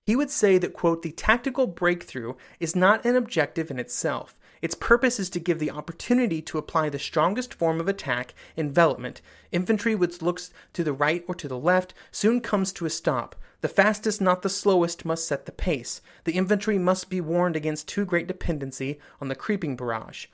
He 0.03 0.17
would 0.17 0.31
say 0.31 0.57
that, 0.57 0.73
quote, 0.73 1.03
the 1.03 1.13
tactical 1.13 1.67
breakthrough 1.67 2.33
is 2.59 2.75
not 2.75 3.05
an 3.05 3.17
objective 3.17 3.71
in 3.71 3.79
itself. 3.79 4.39
Its 4.63 4.75
purpose 4.75 5.21
is 5.21 5.29
to 5.29 5.39
give 5.39 5.59
the 5.59 5.71
opportunity 5.71 6.41
to 6.41 6.57
apply 6.57 6.89
the 6.89 6.99
strongest 6.99 7.53
form 7.53 7.79
of 7.79 7.89
attack, 7.89 8.33
envelopment. 8.57 9.21
Infantry 9.53 9.95
which 9.95 10.23
looks 10.23 10.51
to 10.73 10.83
the 10.83 10.95
right 10.95 11.23
or 11.29 11.35
to 11.35 11.47
the 11.47 11.59
left 11.59 11.93
soon 12.11 12.41
comes 12.41 12.73
to 12.73 12.87
a 12.87 12.91
stop. 12.91 13.37
The 13.61 13.69
fastest, 13.69 14.21
not 14.21 14.43
the 14.43 14.49
slowest, 14.49 15.05
must 15.05 15.27
set 15.27 15.47
the 15.47 15.53
pace. 15.53 16.01
The 16.25 16.33
infantry 16.33 16.79
must 16.79 17.11
be 17.11 17.21
warned 17.21 17.57
against 17.57 17.89
too 17.89 18.05
great 18.05 18.29
dependency 18.29 19.01
on 19.21 19.29
the 19.29 19.35
creeping 19.35 19.75
barrage. 19.75 20.27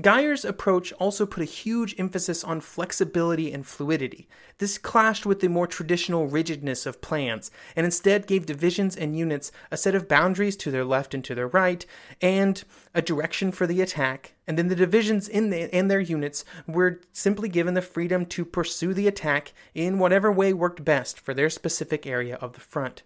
Geyer's 0.00 0.46
approach 0.46 0.90
also 0.94 1.26
put 1.26 1.42
a 1.42 1.44
huge 1.44 1.94
emphasis 1.98 2.42
on 2.42 2.62
flexibility 2.62 3.52
and 3.52 3.66
fluidity. 3.66 4.26
This 4.56 4.78
clashed 4.78 5.26
with 5.26 5.40
the 5.40 5.48
more 5.48 5.66
traditional 5.66 6.28
rigidness 6.28 6.86
of 6.86 7.02
plans, 7.02 7.50
and 7.76 7.84
instead 7.84 8.26
gave 8.26 8.46
divisions 8.46 8.96
and 8.96 9.18
units 9.18 9.52
a 9.70 9.76
set 9.76 9.94
of 9.94 10.08
boundaries 10.08 10.56
to 10.56 10.70
their 10.70 10.86
left 10.86 11.12
and 11.12 11.22
to 11.26 11.34
their 11.34 11.46
right, 11.46 11.84
and 12.22 12.64
a 12.94 13.02
direction 13.02 13.52
for 13.52 13.66
the 13.66 13.82
attack, 13.82 14.32
and 14.46 14.56
then 14.56 14.68
the 14.68 14.74
divisions 14.74 15.28
in 15.28 15.50
the, 15.50 15.74
and 15.74 15.90
their 15.90 16.00
units 16.00 16.42
were 16.66 17.02
simply 17.12 17.50
given 17.50 17.74
the 17.74 17.82
freedom 17.82 18.24
to 18.24 18.46
pursue 18.46 18.94
the 18.94 19.06
attack 19.06 19.52
in 19.74 19.98
whatever 19.98 20.32
way 20.32 20.54
worked 20.54 20.82
best 20.82 21.20
for 21.20 21.34
their 21.34 21.50
specific 21.50 22.06
area 22.06 22.36
of 22.36 22.54
the 22.54 22.60
front. 22.60 23.02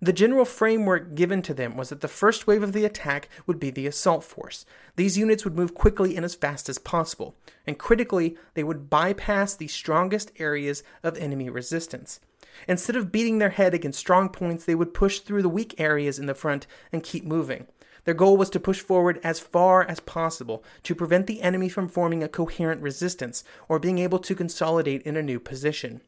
The 0.00 0.12
general 0.12 0.44
framework 0.44 1.14
given 1.14 1.40
to 1.42 1.54
them 1.54 1.76
was 1.76 1.88
that 1.88 2.00
the 2.00 2.08
first 2.08 2.46
wave 2.46 2.62
of 2.62 2.72
the 2.72 2.84
attack 2.84 3.28
would 3.46 3.60
be 3.60 3.70
the 3.70 3.86
assault 3.86 4.24
force. 4.24 4.66
These 4.96 5.18
units 5.18 5.44
would 5.44 5.56
move 5.56 5.74
quickly 5.74 6.16
and 6.16 6.24
as 6.24 6.34
fast 6.34 6.68
as 6.68 6.78
possible, 6.78 7.36
and 7.66 7.78
critically, 7.78 8.36
they 8.54 8.64
would 8.64 8.90
bypass 8.90 9.54
the 9.54 9.68
strongest 9.68 10.32
areas 10.38 10.82
of 11.02 11.16
enemy 11.16 11.48
resistance. 11.48 12.20
Instead 12.68 12.96
of 12.96 13.12
beating 13.12 13.38
their 13.38 13.50
head 13.50 13.74
against 13.74 13.98
strong 13.98 14.28
points, 14.28 14.64
they 14.64 14.74
would 14.74 14.94
push 14.94 15.20
through 15.20 15.42
the 15.42 15.48
weak 15.48 15.74
areas 15.78 16.18
in 16.18 16.26
the 16.26 16.34
front 16.34 16.66
and 16.92 17.02
keep 17.02 17.24
moving. 17.24 17.66
Their 18.04 18.14
goal 18.14 18.36
was 18.36 18.50
to 18.50 18.60
push 18.60 18.80
forward 18.80 19.18
as 19.24 19.40
far 19.40 19.82
as 19.82 20.00
possible 20.00 20.62
to 20.82 20.94
prevent 20.94 21.26
the 21.26 21.40
enemy 21.40 21.68
from 21.68 21.88
forming 21.88 22.22
a 22.22 22.28
coherent 22.28 22.82
resistance 22.82 23.44
or 23.68 23.78
being 23.78 23.98
able 23.98 24.18
to 24.18 24.34
consolidate 24.34 25.02
in 25.02 25.16
a 25.16 25.22
new 25.22 25.40
position. 25.40 26.02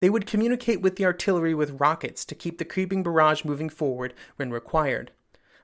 They 0.00 0.10
would 0.10 0.26
communicate 0.26 0.80
with 0.80 0.96
the 0.96 1.04
artillery 1.04 1.54
with 1.54 1.80
rockets 1.80 2.24
to 2.26 2.34
keep 2.34 2.58
the 2.58 2.64
creeping 2.64 3.02
barrage 3.02 3.44
moving 3.44 3.68
forward 3.68 4.14
when 4.36 4.50
required. 4.50 5.12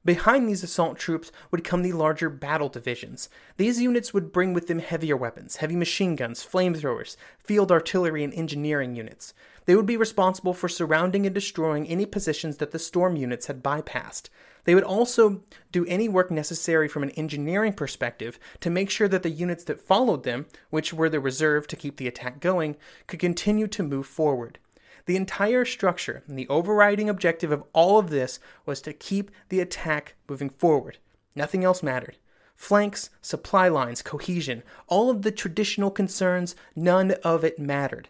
Behind 0.02 0.49
these 0.49 0.62
assault 0.62 0.99
troops 0.99 1.30
would 1.50 1.62
come 1.62 1.82
the 1.82 1.92
larger 1.92 2.30
battle 2.30 2.70
divisions. 2.70 3.28
These 3.58 3.82
units 3.82 4.14
would 4.14 4.32
bring 4.32 4.54
with 4.54 4.66
them 4.66 4.78
heavier 4.78 5.16
weapons, 5.16 5.56
heavy 5.56 5.76
machine 5.76 6.16
guns, 6.16 6.42
flamethrowers, 6.42 7.16
field 7.38 7.70
artillery, 7.70 8.25
and 8.25 8.32
engineering 8.32 8.96
units. 8.96 9.34
They 9.66 9.76
would 9.76 9.84
be 9.84 9.99
responsible 9.99 10.54
for 10.54 10.70
surrounding 10.70 11.26
and 11.26 11.34
destroying 11.34 11.87
any 11.87 12.06
positions 12.06 12.56
that 12.56 12.70
the 12.70 12.78
storm 12.78 13.16
units 13.16 13.46
had 13.46 13.62
bypassed. 13.62 14.30
They 14.64 14.75
would 14.75 14.85
also 14.85 15.43
do 15.73 15.87
any 15.87 16.09
work 16.09 16.31
necessary 16.31 16.88
from 16.88 17.02
an 17.02 17.11
engineering 17.11 17.73
perspective 17.73 18.38
to 18.61 18.71
make 18.71 18.90
sure 18.90 19.09
that 19.09 19.23
the 19.23 19.31
units 19.31 19.64
that 19.64 19.81
followed 19.81 20.25
them, 20.25 20.47
which 20.71 20.93
were 20.93 21.09
the 21.09 21.21
reserve 21.21 21.67
to 21.69 21.76
keep 21.76 21.97
the 21.97 22.09
attack 22.09 22.40
going, 22.40 22.76
could 23.07 23.21
continue 23.21 23.67
to 23.69 23.83
move 23.83 24.07
forward. 24.07 24.59
The 25.07 25.17
entire 25.17 25.64
structure 25.64 26.23
and 26.29 26.38
the 26.38 26.49
overriding 26.49 27.09
objective 27.09 27.50
of 27.50 27.64
all 27.73 27.99
of 27.99 28.11
this 28.11 28.38
was 28.67 28.81
to 28.83 28.93
keep 28.93 29.31
the 29.49 29.61
attack 29.61 30.14
moving 30.29 30.50
forward. 30.50 30.99
Nothing 31.35 31.64
else 31.64 31.83
mattered. 31.83 32.17
Flanks, 32.55 33.09
supply 33.23 33.69
lines, 33.69 34.02
cohesion, 34.02 34.62
all 34.87 35.09
of 35.09 35.23
the 35.23 35.33
traditional 35.33 35.90
concerns, 35.90 36.55
none 36.77 37.12
of 37.25 37.42
it 37.42 37.59
mattered. 37.59 38.09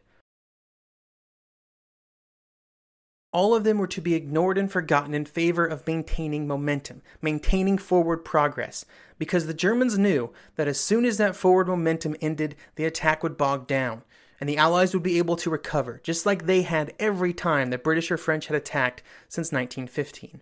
All 3.32 3.54
of 3.54 3.62
them 3.62 3.78
were 3.78 3.86
to 3.86 4.00
be 4.00 4.14
ignored 4.14 4.58
and 4.58 4.70
forgotten 4.70 5.14
in 5.14 5.24
favor 5.24 5.64
of 5.64 5.86
maintaining 5.86 6.48
momentum, 6.48 7.00
maintaining 7.22 7.78
forward 7.78 8.24
progress, 8.24 8.84
because 9.18 9.46
the 9.46 9.54
Germans 9.54 9.96
knew 9.96 10.32
that 10.56 10.66
as 10.66 10.80
soon 10.80 11.04
as 11.04 11.16
that 11.18 11.36
forward 11.36 11.68
momentum 11.68 12.16
ended, 12.20 12.56
the 12.74 12.84
attack 12.84 13.22
would 13.22 13.36
bog 13.36 13.68
down, 13.68 14.02
and 14.40 14.48
the 14.48 14.56
Allies 14.56 14.94
would 14.94 15.02
be 15.04 15.18
able 15.18 15.36
to 15.36 15.50
recover, 15.50 16.00
just 16.02 16.26
like 16.26 16.46
they 16.46 16.62
had 16.62 16.92
every 16.98 17.32
time 17.32 17.70
the 17.70 17.78
British 17.78 18.10
or 18.10 18.16
French 18.16 18.48
had 18.48 18.56
attacked 18.56 19.02
since 19.28 19.52
1915. 19.52 20.40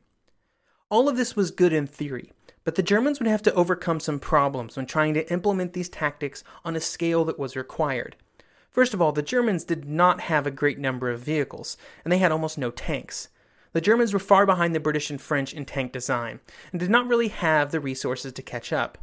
All 0.88 1.11
of 1.11 1.18
this 1.18 1.37
was 1.37 1.51
good 1.51 1.74
in 1.74 1.87
theory, 1.87 2.33
but 2.64 2.77
the 2.77 2.83
Germans 2.83 3.18
would 3.18 3.27
have 3.27 3.42
to 3.42 3.55
overcome 3.55 4.01
some 4.01 4.18
problems 4.18 4.77
when 4.77 4.87
trying 4.87 5.12
to 5.14 5.31
implement 5.31 5.74
these 5.74 5.90
tactics 5.90 6.42
on 6.64 6.74
a 6.74 6.81
scale 6.81 7.27
that 7.27 7.38
was 7.38 7.57
required. 7.57 8.16
First 8.70 8.94
of 8.94 9.02
all, 9.02 9.12
the 9.12 9.22
Germans 9.22 9.64
did 9.64 9.87
not 9.87 10.20
have 10.22 10.46
a 10.46 10.50
great 10.50 10.78
number 10.78 11.11
of 11.11 11.20
vehicles, 11.20 11.76
and 12.04 12.12
they 12.12 12.18
had 12.18 12.33
almost 12.33 12.59
no 12.59 12.70
tanks. 12.70 13.28
The 13.72 13.81
Germans 13.81 14.12
were 14.12 14.18
far 14.18 14.46
behind 14.46 14.74
the 14.74 14.81
British 14.81 15.11
and 15.11 15.20
French 15.20 15.52
in 15.52 15.64
tank 15.64 15.92
design, 15.92 16.40
and 16.72 16.81
did 16.81 16.90
not 16.90 17.09
really 17.09 17.28
have 17.28 17.70
the 17.70 17.81
resources 17.81 18.33
to 18.33 18.42
catch 18.42 18.72
up. 18.72 18.98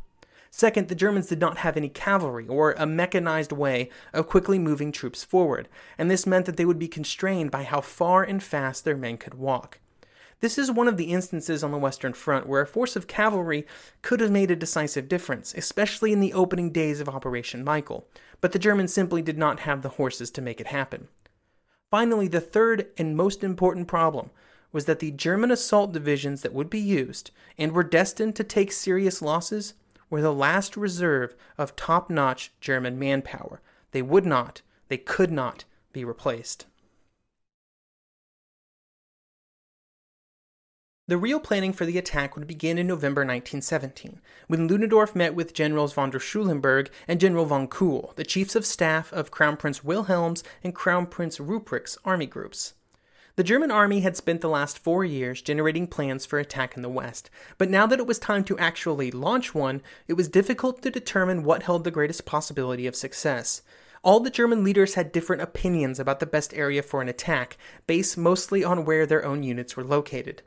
Second, 0.49 0.87
the 0.87 0.95
Germans 0.95 1.27
did 1.27 1.39
not 1.39 1.57
have 1.57 1.75
any 1.75 1.89
cavalry 1.89 2.47
or 2.47 2.71
a 2.73 2.85
mechanized 2.85 3.51
way 3.51 3.89
of 4.13 4.27
quickly 4.27 4.57
moving 4.57 4.91
troops 4.91 5.23
forward, 5.23 5.67
and 5.97 6.09
this 6.09 6.25
meant 6.25 6.45
that 6.45 6.55
they 6.55 6.63
would 6.63 6.79
be 6.79 6.87
constrained 6.87 7.51
by 7.51 7.63
how 7.63 7.81
far 7.81 8.23
and 8.23 8.41
fast 8.41 8.85
their 8.85 8.95
men 8.95 9.17
could 9.17 9.33
walk. 9.33 9.79
This 10.41 10.57
is 10.57 10.69
one 10.69 10.87
of 10.87 10.97
the 10.97 11.11
instances 11.13 11.63
on 11.63 11.71
the 11.71 11.77
Western 11.77 12.13
Front 12.13 12.45
where 12.47 12.61
a 12.61 12.67
force 12.67 12.95
of 12.95 13.07
cavalry 13.07 13.65
could 14.01 14.19
have 14.19 14.31
made 14.31 14.51
a 14.51 14.55
decisive 14.55 15.07
difference, 15.07 15.53
especially 15.55 16.11
in 16.11 16.19
the 16.19 16.33
opening 16.33 16.71
days 16.71 16.99
of 16.99 17.07
Operation 17.07 17.63
Michael, 17.63 18.07
but 18.41 18.51
the 18.51 18.59
Germans 18.59 18.93
simply 18.93 19.21
did 19.21 19.37
not 19.37 19.61
have 19.61 19.81
the 19.81 19.89
horses 19.89 20.29
to 20.31 20.41
make 20.41 20.59
it 20.59 20.67
happen. 20.67 21.07
Finally, 21.89 22.27
the 22.27 22.41
third 22.41 22.87
and 22.97 23.15
most 23.15 23.43
important 23.43 23.87
problem 23.87 24.29
was 24.71 24.85
that 24.85 24.99
the 24.99 25.11
German 25.11 25.51
assault 25.51 25.93
divisions 25.93 26.41
that 26.41 26.53
would 26.53 26.69
be 26.69 26.79
used 26.79 27.31
and 27.57 27.71
were 27.71 27.83
destined 27.83 28.35
to 28.35 28.43
take 28.43 28.73
serious 28.73 29.21
losses 29.21 29.73
were 30.09 30.21
the 30.21 30.33
last 30.33 30.75
reserve 30.75 31.33
of 31.57 31.75
top 31.75 32.09
notch 32.09 32.51
German 32.59 32.99
manpower. 32.99 33.61
They 33.91 34.01
would 34.01 34.25
not, 34.25 34.61
they 34.89 34.97
could 34.97 35.31
not 35.31 35.63
be 35.93 36.03
replaced. 36.03 36.65
The 41.07 41.19
real 41.19 41.39
planning 41.39 41.71
for 41.71 41.85
the 41.85 41.99
attack 41.99 42.35
would 42.35 42.47
begin 42.47 42.79
in 42.79 42.87
November 42.87 43.21
1917, 43.21 44.21
when 44.47 44.67
Ludendorff 44.67 45.15
met 45.15 45.35
with 45.35 45.53
Generals 45.53 45.93
von 45.93 46.09
der 46.09 46.17
Schulenburg 46.17 46.89
and 47.07 47.19
General 47.19 47.45
von 47.45 47.67
Kuhl, 47.67 48.13
the 48.15 48.23
chiefs 48.23 48.55
of 48.55 48.65
staff 48.65 49.13
of 49.13 49.29
Crown 49.29 49.55
Prince 49.55 49.83
Wilhelm's 49.83 50.43
and 50.63 50.73
Crown 50.73 51.05
Prince 51.05 51.39
Rupert's 51.39 51.99
army 52.03 52.25
groups. 52.25 52.73
The 53.35 53.43
German 53.43 53.69
army 53.69 53.99
had 53.99 54.17
spent 54.17 54.41
the 54.41 54.49
last 54.49 54.79
four 54.79 55.05
years 55.05 55.43
generating 55.43 55.85
plans 55.85 56.25
for 56.25 56.39
attack 56.39 56.75
in 56.75 56.81
the 56.81 56.89
West, 56.89 57.29
but 57.59 57.69
now 57.69 57.85
that 57.85 57.99
it 57.99 58.07
was 58.07 58.17
time 58.17 58.43
to 58.45 58.57
actually 58.57 59.11
launch 59.11 59.53
one, 59.53 59.83
it 60.07 60.13
was 60.13 60.27
difficult 60.27 60.81
to 60.81 60.89
determine 60.89 61.43
what 61.43 61.61
held 61.61 61.83
the 61.83 61.91
greatest 61.91 62.25
possibility 62.25 62.87
of 62.87 62.95
success. 62.95 63.61
All 64.03 64.19
the 64.19 64.31
German 64.31 64.63
leaders 64.63 64.95
had 64.95 65.11
different 65.11 65.43
opinions 65.43 65.99
about 65.99 66.19
the 66.19 66.25
best 66.25 66.51
area 66.55 66.81
for 66.81 67.03
an 67.03 67.09
attack, 67.09 67.57
based 67.85 68.17
mostly 68.17 68.63
on 68.63 68.85
where 68.85 69.05
their 69.05 69.23
own 69.23 69.43
units 69.43 69.77
were 69.77 69.83
located. 69.83 70.41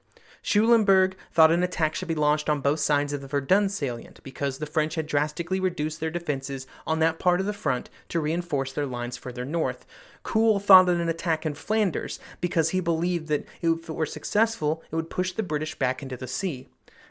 Schulenburg 0.48 1.14
thought 1.30 1.50
an 1.50 1.62
attack 1.62 1.94
should 1.94 2.08
be 2.08 2.14
launched 2.14 2.48
on 2.48 2.62
both 2.62 2.80
sides 2.80 3.12
of 3.12 3.20
the 3.20 3.28
Verdun 3.28 3.68
salient 3.68 4.22
because 4.22 4.56
the 4.56 4.64
French 4.64 4.94
had 4.94 5.06
drastically 5.06 5.60
reduced 5.60 6.00
their 6.00 6.10
defenses 6.10 6.66
on 6.86 7.00
that 7.00 7.18
part 7.18 7.40
of 7.40 7.44
the 7.44 7.52
front 7.52 7.90
to 8.08 8.18
reinforce 8.18 8.72
their 8.72 8.86
lines 8.86 9.18
further 9.18 9.44
north. 9.44 9.84
Kuhl 10.22 10.58
thought 10.58 10.88
of 10.88 10.98
an 11.00 11.08
attack 11.10 11.44
in 11.44 11.52
Flanders 11.52 12.18
because 12.40 12.70
he 12.70 12.80
believed 12.80 13.28
that 13.28 13.44
if 13.60 13.90
it 13.90 13.92
were 13.92 14.06
successful, 14.06 14.82
it 14.90 14.96
would 14.96 15.10
push 15.10 15.32
the 15.32 15.42
British 15.42 15.74
back 15.74 16.02
into 16.02 16.16
the 16.16 16.26
sea. 16.26 16.66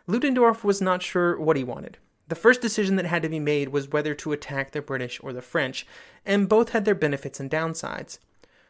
Ludendorff 0.07 0.63
was 0.63 0.81
not 0.81 1.03
sure 1.03 1.39
what 1.39 1.57
he 1.57 1.63
wanted. 1.63 1.99
The 2.29 2.33
first 2.33 2.59
decision 2.59 2.95
that 2.95 3.05
had 3.05 3.21
to 3.21 3.29
be 3.29 3.39
made 3.39 3.69
was 3.69 3.89
whether 3.89 4.15
to 4.15 4.31
attack 4.31 4.71
the 4.71 4.81
British 4.81 5.19
or 5.21 5.31
the 5.31 5.43
French, 5.43 5.85
and 6.25 6.49
both 6.49 6.69
had 6.69 6.85
their 6.85 6.95
benefits 6.95 7.39
and 7.39 7.51
downsides. 7.51 8.17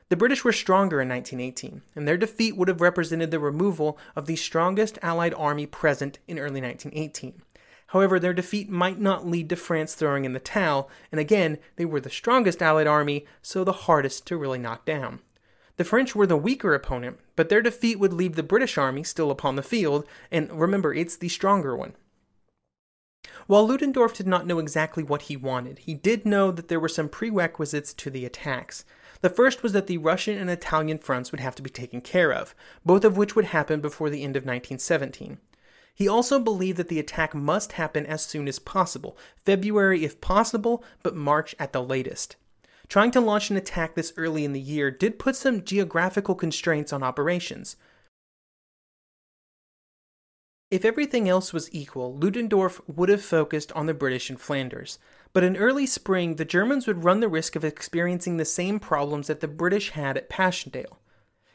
The 0.09 0.15
British 0.15 0.45
were 0.45 0.53
stronger 0.53 1.01
in 1.01 1.09
1918, 1.09 1.81
and 1.95 2.07
their 2.07 2.15
defeat 2.15 2.55
would 2.55 2.69
have 2.69 2.79
represented 2.79 3.29
the 3.29 3.39
removal 3.39 3.97
of 4.15 4.25
the 4.25 4.37
strongest 4.37 4.97
Allied 5.01 5.33
army 5.33 5.65
present 5.65 6.19
in 6.27 6.39
early 6.39 6.61
1918. 6.61 7.41
However, 7.87 8.19
their 8.19 8.33
defeat 8.33 8.69
might 8.69 8.99
not 8.99 9.27
lead 9.27 9.49
to 9.49 9.55
France 9.55 9.95
throwing 9.95 10.23
in 10.23 10.33
the 10.33 10.39
towel, 10.39 10.89
and 11.11 11.19
again, 11.19 11.57
they 11.75 11.85
were 11.85 11.99
the 11.99 12.09
strongest 12.09 12.61
Allied 12.61 12.87
army, 12.87 13.25
so 13.41 13.63
the 13.63 13.71
hardest 13.71 14.25
to 14.27 14.37
really 14.37 14.59
knock 14.59 14.85
down. 14.85 15.19
The 15.75 15.83
French 15.83 16.15
were 16.15 16.27
the 16.27 16.37
weaker 16.37 16.73
opponent, 16.73 17.19
but 17.35 17.49
their 17.49 17.61
defeat 17.61 17.99
would 17.99 18.13
leave 18.13 18.35
the 18.35 18.43
British 18.43 18.77
army 18.77 19.03
still 19.03 19.29
upon 19.29 19.55
the 19.55 19.63
field, 19.63 20.05
and 20.31 20.51
remember, 20.51 20.93
it's 20.93 21.17
the 21.17 21.29
stronger 21.29 21.75
one. 21.75 21.95
While 23.45 23.67
Ludendorff 23.67 24.13
did 24.13 24.27
not 24.27 24.47
know 24.47 24.59
exactly 24.59 25.03
what 25.03 25.23
he 25.23 25.37
wanted, 25.37 25.79
he 25.79 25.93
did 25.93 26.25
know 26.25 26.51
that 26.51 26.67
there 26.67 26.79
were 26.79 26.89
some 26.89 27.09
prerequisites 27.09 27.93
to 27.93 28.09
the 28.09 28.25
attacks. 28.25 28.83
The 29.27 29.35
first 29.35 29.61
was 29.61 29.73
that 29.73 29.87
the 29.87 29.97
Russian 29.97 30.37
and 30.37 30.49
Italian 30.49 30.99
fronts 30.99 31.33
would 31.33 31.41
have 31.41 31.53
to 31.55 31.61
be 31.61 31.69
taken 31.69 31.99
care 31.99 32.31
of, 32.31 32.55
both 32.85 33.03
of 33.03 33.17
which 33.17 33.35
would 33.35 33.43
happen 33.43 33.81
before 33.81 34.09
the 34.09 34.23
end 34.23 34.37
of 34.37 34.43
1917. 34.43 35.39
He 35.93 36.07
also 36.07 36.39
believed 36.39 36.77
that 36.77 36.87
the 36.87 36.97
attack 36.97 37.35
must 37.35 37.73
happen 37.73 38.05
as 38.05 38.25
soon 38.25 38.47
as 38.47 38.57
possible, 38.57 39.17
February 39.43 40.05
if 40.05 40.21
possible, 40.21 40.81
but 41.03 41.13
March 41.13 41.53
at 41.59 41.73
the 41.73 41.83
latest. 41.83 42.37
Trying 42.87 43.11
to 43.11 43.19
launch 43.19 43.49
an 43.49 43.57
attack 43.57 43.95
this 43.95 44.13
early 44.15 44.45
in 44.45 44.53
the 44.53 44.61
year 44.61 44.91
did 44.91 45.19
put 45.19 45.35
some 45.35 45.65
geographical 45.65 46.33
constraints 46.33 46.93
on 46.93 47.03
operations. 47.03 47.75
If 50.71 50.85
everything 50.85 51.27
else 51.27 51.51
was 51.51 51.69
equal, 51.73 52.15
Ludendorff 52.15 52.79
would 52.87 53.09
have 53.09 53.21
focused 53.21 53.73
on 53.73 53.87
the 53.87 53.93
British 53.93 54.29
in 54.29 54.37
Flanders. 54.37 54.99
But 55.37 55.43
in 55.43 55.55
early 55.55 55.85
spring, 55.85 56.37
the 56.37 56.45
Germans 56.45 56.87
would 56.87 57.03
run 57.03 57.19
the 57.19 57.27
risk 57.27 57.55
of 57.55 57.63
experiencing 57.63 58.37
the 58.37 58.43
same 58.43 58.79
problems 58.79 59.27
that 59.27 59.39
the 59.39 59.47
British 59.47 59.91
had 59.91 60.17
at 60.17 60.29
Passchendaele. 60.29 60.97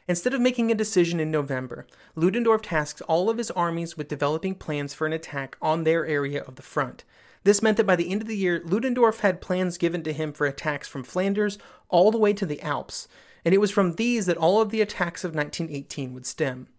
Instead 0.07 0.33
of 0.33 0.39
making 0.39 0.71
a 0.71 0.73
decision 0.73 1.19
in 1.19 1.29
November, 1.29 1.85
Ludendorff 2.15 2.61
tasked 2.61 3.01
all 3.09 3.29
of 3.29 3.37
his 3.37 3.51
armies 3.51 3.97
with 3.97 4.07
developing 4.07 4.55
plans 4.55 4.93
for 4.93 5.05
an 5.05 5.11
attack 5.11 5.57
on 5.61 5.83
their 5.83 6.05
area 6.05 6.43
of 6.43 6.55
the 6.55 6.61
front. 6.61 7.03
This 7.43 7.61
meant 7.61 7.75
that 7.75 7.85
by 7.85 7.97
the 7.97 8.09
end 8.09 8.21
of 8.21 8.29
the 8.29 8.37
year, 8.37 8.61
Ludendorff 8.63 9.19
had 9.19 9.41
plans 9.41 9.77
given 9.77 10.01
to 10.03 10.13
him 10.13 10.31
for 10.31 10.47
attacks 10.47 10.87
from 10.87 11.03
Flanders 11.03 11.57
all 11.89 12.09
the 12.09 12.17
way 12.17 12.31
to 12.31 12.45
the 12.45 12.61
Alps, 12.61 13.09
and 13.43 13.53
it 13.53 13.59
was 13.59 13.71
from 13.71 13.95
these 13.95 14.27
that 14.27 14.37
all 14.37 14.61
of 14.61 14.69
the 14.69 14.79
attacks 14.79 15.25
of 15.25 15.35
1918 15.35 16.13
would 16.13 16.25
stem. 16.25 16.69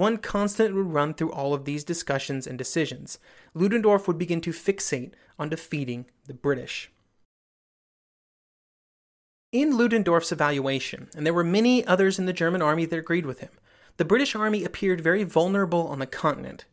One 0.00 0.16
constant 0.16 0.74
would 0.74 0.94
run 0.94 1.12
through 1.12 1.32
all 1.32 1.52
of 1.52 1.66
these 1.66 1.84
discussions 1.84 2.46
and 2.46 2.56
decisions. 2.56 3.18
Ludendorff 3.52 4.08
would 4.08 4.16
begin 4.16 4.40
to 4.40 4.50
fixate 4.50 5.12
on 5.38 5.50
defeating 5.50 6.06
the 6.24 6.32
British. 6.32 6.90
In 9.52 9.76
Ludendorff's 9.76 10.32
evaluation, 10.32 11.10
and 11.14 11.26
there 11.26 11.34
were 11.34 11.44
many 11.44 11.84
others 11.84 12.18
in 12.18 12.24
the 12.24 12.32
German 12.32 12.62
army 12.62 12.86
that 12.86 12.98
agreed 12.98 13.26
with 13.26 13.40
him, 13.40 13.50
the 13.98 14.06
British 14.06 14.34
army 14.34 14.64
appeared 14.64 15.02
very 15.02 15.22
vulnerable 15.22 15.86
on 15.88 15.98
the 15.98 16.06
continent. 16.06 16.64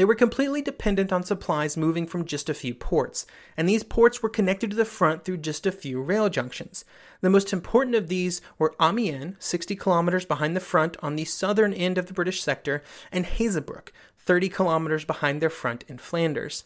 They 0.00 0.06
were 0.06 0.14
completely 0.14 0.62
dependent 0.62 1.12
on 1.12 1.24
supplies 1.24 1.76
moving 1.76 2.06
from 2.06 2.24
just 2.24 2.48
a 2.48 2.54
few 2.54 2.72
ports, 2.74 3.26
and 3.54 3.68
these 3.68 3.82
ports 3.82 4.22
were 4.22 4.30
connected 4.30 4.70
to 4.70 4.76
the 4.76 4.86
front 4.86 5.26
through 5.26 5.36
just 5.36 5.66
a 5.66 5.70
few 5.70 6.00
rail 6.00 6.30
junctions. 6.30 6.86
The 7.20 7.28
most 7.28 7.52
important 7.52 7.94
of 7.94 8.08
these 8.08 8.40
were 8.58 8.74
Amiens, 8.80 9.36
60 9.40 9.76
kilometers 9.76 10.24
behind 10.24 10.56
the 10.56 10.60
front 10.60 10.96
on 11.02 11.16
the 11.16 11.26
southern 11.26 11.74
end 11.74 11.98
of 11.98 12.06
the 12.06 12.14
British 12.14 12.42
sector, 12.42 12.82
and 13.12 13.26
Hazebrouck, 13.26 13.90
30 14.18 14.48
kilometers 14.48 15.04
behind 15.04 15.42
their 15.42 15.50
front 15.50 15.84
in 15.86 15.98
Flanders. 15.98 16.64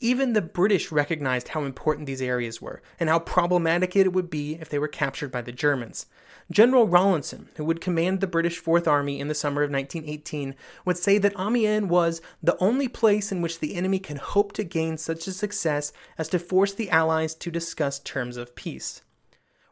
Even 0.00 0.32
the 0.32 0.42
British 0.42 0.92
recognized 0.92 1.48
how 1.48 1.64
important 1.64 2.06
these 2.06 2.22
areas 2.22 2.62
were, 2.62 2.80
and 3.00 3.08
how 3.08 3.18
problematic 3.18 3.96
it 3.96 4.12
would 4.12 4.30
be 4.30 4.54
if 4.54 4.68
they 4.68 4.78
were 4.78 4.86
captured 4.86 5.32
by 5.32 5.42
the 5.42 5.50
Germans. 5.50 6.06
General 6.50 6.86
Rawlinson, 6.86 7.48
who 7.56 7.64
would 7.64 7.80
command 7.80 8.20
the 8.20 8.28
British 8.28 8.58
Fourth 8.58 8.86
Army 8.86 9.18
in 9.18 9.26
the 9.26 9.34
summer 9.34 9.62
of 9.62 9.70
1918, 9.70 10.54
would 10.84 10.96
say 10.96 11.18
that 11.18 11.36
Amiens 11.36 11.88
was 11.88 12.22
the 12.42 12.56
only 12.58 12.86
place 12.86 13.32
in 13.32 13.42
which 13.42 13.58
the 13.58 13.74
enemy 13.74 13.98
can 13.98 14.18
hope 14.18 14.52
to 14.52 14.62
gain 14.62 14.96
such 14.96 15.26
a 15.26 15.32
success 15.32 15.92
as 16.16 16.28
to 16.28 16.38
force 16.38 16.72
the 16.72 16.90
Allies 16.90 17.34
to 17.34 17.50
discuss 17.50 17.98
terms 17.98 18.36
of 18.36 18.54
peace. 18.54 19.02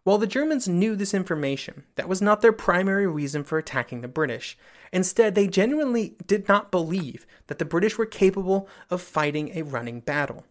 While 0.07 0.19
the 0.19 0.29
Germans 0.29 0.69
knew 0.69 0.95
this 0.95 1.13
information, 1.13 1.83
that 1.97 2.09
was 2.09 2.23
not 2.23 2.41
their 2.41 2.53
primary 2.53 3.09
reason 3.09 3.43
for 3.43 3.59
attacking 3.59 4.03
the 4.03 4.07
British. 4.07 4.57
Instead, 4.93 5.35
they 5.35 5.49
genuinely 5.49 6.15
did 6.29 6.47
not 6.47 6.71
believe 6.71 7.27
that 7.49 7.59
the 7.59 7.65
British 7.65 7.99
were 7.99 8.07
capable 8.07 8.69
of 8.89 9.03
fighting 9.03 9.51
a 9.53 9.63
running 9.63 9.99
battle. 9.99 10.45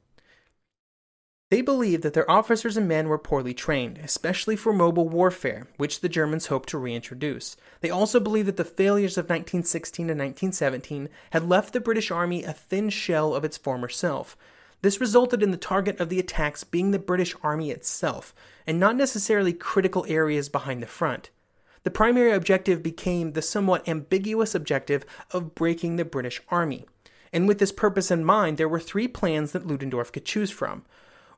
They 1.52 1.62
believed 1.62 2.04
that 2.04 2.14
their 2.14 2.30
officers 2.30 2.76
and 2.76 2.86
men 2.86 3.08
were 3.08 3.18
poorly 3.18 3.54
trained, 3.54 3.98
especially 4.00 4.58
for 4.58 4.74
mobile 4.74 5.08
warfare, 5.08 5.68
which 5.78 6.02
the 6.02 6.10
Germans 6.10 6.48
hoped 6.48 6.68
to 6.70 6.78
reintroduce. 6.78 7.56
They 7.80 7.90
also 7.90 8.20
believed 8.20 8.50
that 8.50 8.58
the 8.58 8.66
failures 8.66 9.18
of 9.18 9.30
1916 9.30 10.10
and 10.10 10.20
1917 10.20 11.08
had 11.32 11.48
left 11.48 11.72
the 11.72 11.80
British 11.80 12.12
Army 12.12 12.44
a 12.44 12.52
thin 12.52 12.90
shell 12.90 13.34
of 13.34 13.46
its 13.46 13.56
former 13.56 13.88
self. 13.88 14.36
This 14.82 15.02
resulted 15.02 15.42
in 15.42 15.52
the 15.52 15.58
target 15.58 16.00
of 16.00 16.10
the 16.10 16.20
attacks 16.20 16.64
being 16.64 16.92
the 16.92 17.00
British 17.00 17.36
Army 17.42 17.72
itself, 17.72 18.34
and 18.68 18.80
not 18.80 18.96
necessarily 18.96 19.54
critical 19.54 20.06
areas 20.08 20.50
behind 20.50 20.82
the 20.82 20.88
front. 20.88 21.30
The 21.84 21.92
primary 21.92 22.32
objective 22.32 22.82
became 22.82 23.34
the 23.34 23.42
somewhat 23.42 23.88
ambiguous 23.88 24.56
objective 24.56 25.06
of 25.32 25.54
breaking 25.54 25.96
the 25.96 26.06
British 26.06 26.42
Army. 26.50 26.86
And 27.32 27.48
with 27.48 27.60
this 27.60 27.72
purpose 27.72 28.10
in 28.10 28.26
mind, 28.26 28.58
there 28.58 28.70
were 28.70 28.80
three 28.80 29.08
plans 29.08 29.52
that 29.52 29.68
Ludendorff 29.68 30.12
could 30.12 30.26
choose 30.26 30.52
from 30.52 30.84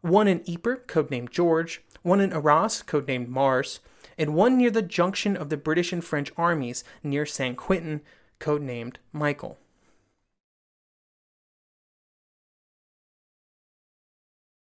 one 0.01 0.27
in 0.27 0.43
Ypres, 0.47 0.79
codenamed 0.87 1.31
George, 1.31 1.81
one 2.03 2.21
in 2.21 2.31
Arras, 2.31 2.83
codenamed 2.83 3.27
Mars, 3.27 3.79
and 4.17 4.35
one 4.35 4.57
near 4.57 4.69
the 4.69 4.81
junction 4.81 5.35
of 5.35 5.49
the 5.49 5.57
British 5.57 5.91
and 5.91 6.03
French 6.03 6.31
armies 6.37 6.83
near 7.03 7.25
St. 7.25 7.57
Quentin, 7.57 8.01
codenamed 8.39 8.97
Michael. 9.11 9.57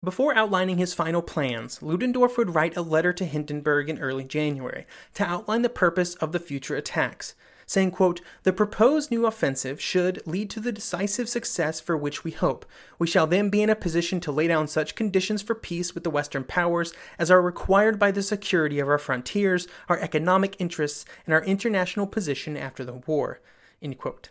Before 0.07 0.37
outlining 0.37 0.79
his 0.79 0.95
final 0.95 1.21
plans, 1.21 1.83
Ludendorff 1.83 2.39
would 2.39 2.55
write 2.55 2.77
a 2.77 2.81
letter 2.81 3.13
to 3.13 3.25
Hindenburg 3.25 3.91
in 3.91 3.99
early 3.99 4.23
January 4.23 4.87
to 5.15 5.25
outline 5.25 5.63
the 5.63 5.69
purpose 5.69 6.15
of 6.15 6.31
the 6.31 6.39
future 6.39 6.77
attacks, 6.77 7.35
saying, 7.67 7.91
quote, 7.91 8.21
The 8.45 8.53
proposed 8.53 9.11
new 9.11 9.27
offensive 9.27 9.81
should 9.81 10.25
lead 10.25 10.49
to 10.51 10.61
the 10.61 10.71
decisive 10.71 11.29
success 11.29 11.81
for 11.81 11.97
which 11.97 12.23
we 12.23 12.31
hope. 12.31 12.65
We 13.01 13.09
shall 13.09 13.27
then 13.27 13.51
be 13.51 13.63
in 13.63 13.69
a 13.69 13.75
position 13.75 14.21
to 14.21 14.31
lay 14.31 14.47
down 14.47 14.69
such 14.69 14.95
conditions 14.95 15.43
for 15.43 15.57
peace 15.57 15.93
with 15.93 16.05
the 16.05 16.11
Western 16.11 16.45
powers 16.45 16.95
as 17.19 17.29
are 17.29 17.43
required 17.43 17.99
by 17.99 18.13
the 18.13 18.23
security 18.23 18.79
of 18.79 18.87
our 18.87 18.99
frontiers, 18.99 19.67
our 19.89 19.99
economic 19.99 20.55
interests, 20.61 21.05
and 21.27 21.35
our 21.35 21.43
international 21.43 22.07
position 22.07 22.57
after 22.57 22.85
the 22.85 23.03
war. 23.09 23.41
End 23.83 23.99
quote. 23.99 24.29